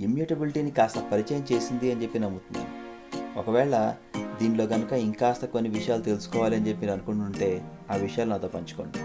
ఇమ్యూటబిలిటీని 0.00 0.70
కాస్త 0.70 0.98
పరిచయం 1.12 1.46
చేసింది 1.52 1.92
అని 1.92 2.02
చెప్పి 2.02 2.18
నమ్ముతున్నాను. 2.18 2.85
ఒకవేళ 3.36 3.94
దీనిలో 4.40 4.66
కనుక 4.66 4.92
ఇంకాస్త 4.92 5.44
కొన్ని 5.44 5.70
విషయాలు 5.70 6.02
తెలుసుకోవాలి 6.02 6.56
అని 6.56 6.68
చెప్పి 6.68 6.90
అనుకుంటుంటే 6.90 7.64
ఆ 7.90 7.96
విషయాలు 7.96 8.30
నాతో 8.30 8.48
పంచుకోండి. 8.48 8.98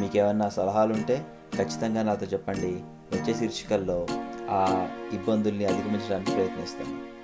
మీకు 0.00 0.16
ఏమన్నా 0.16 0.48
సలహాలు 0.48 0.92
ఉంటే 0.92 1.26
ఖచ్చితంగా 1.54 2.02
నాతో 2.02 2.26
చెప్పండి. 2.26 2.72
వచ్చే 3.16 3.34
శీర్షికల్లో 3.34 4.06
ఆ 4.50 4.88
ఇబ్బందుల్ని 5.12 5.66
అధిగమించడానికి 5.66 6.30
ప్రయత్నిస్తాను. 6.30 7.15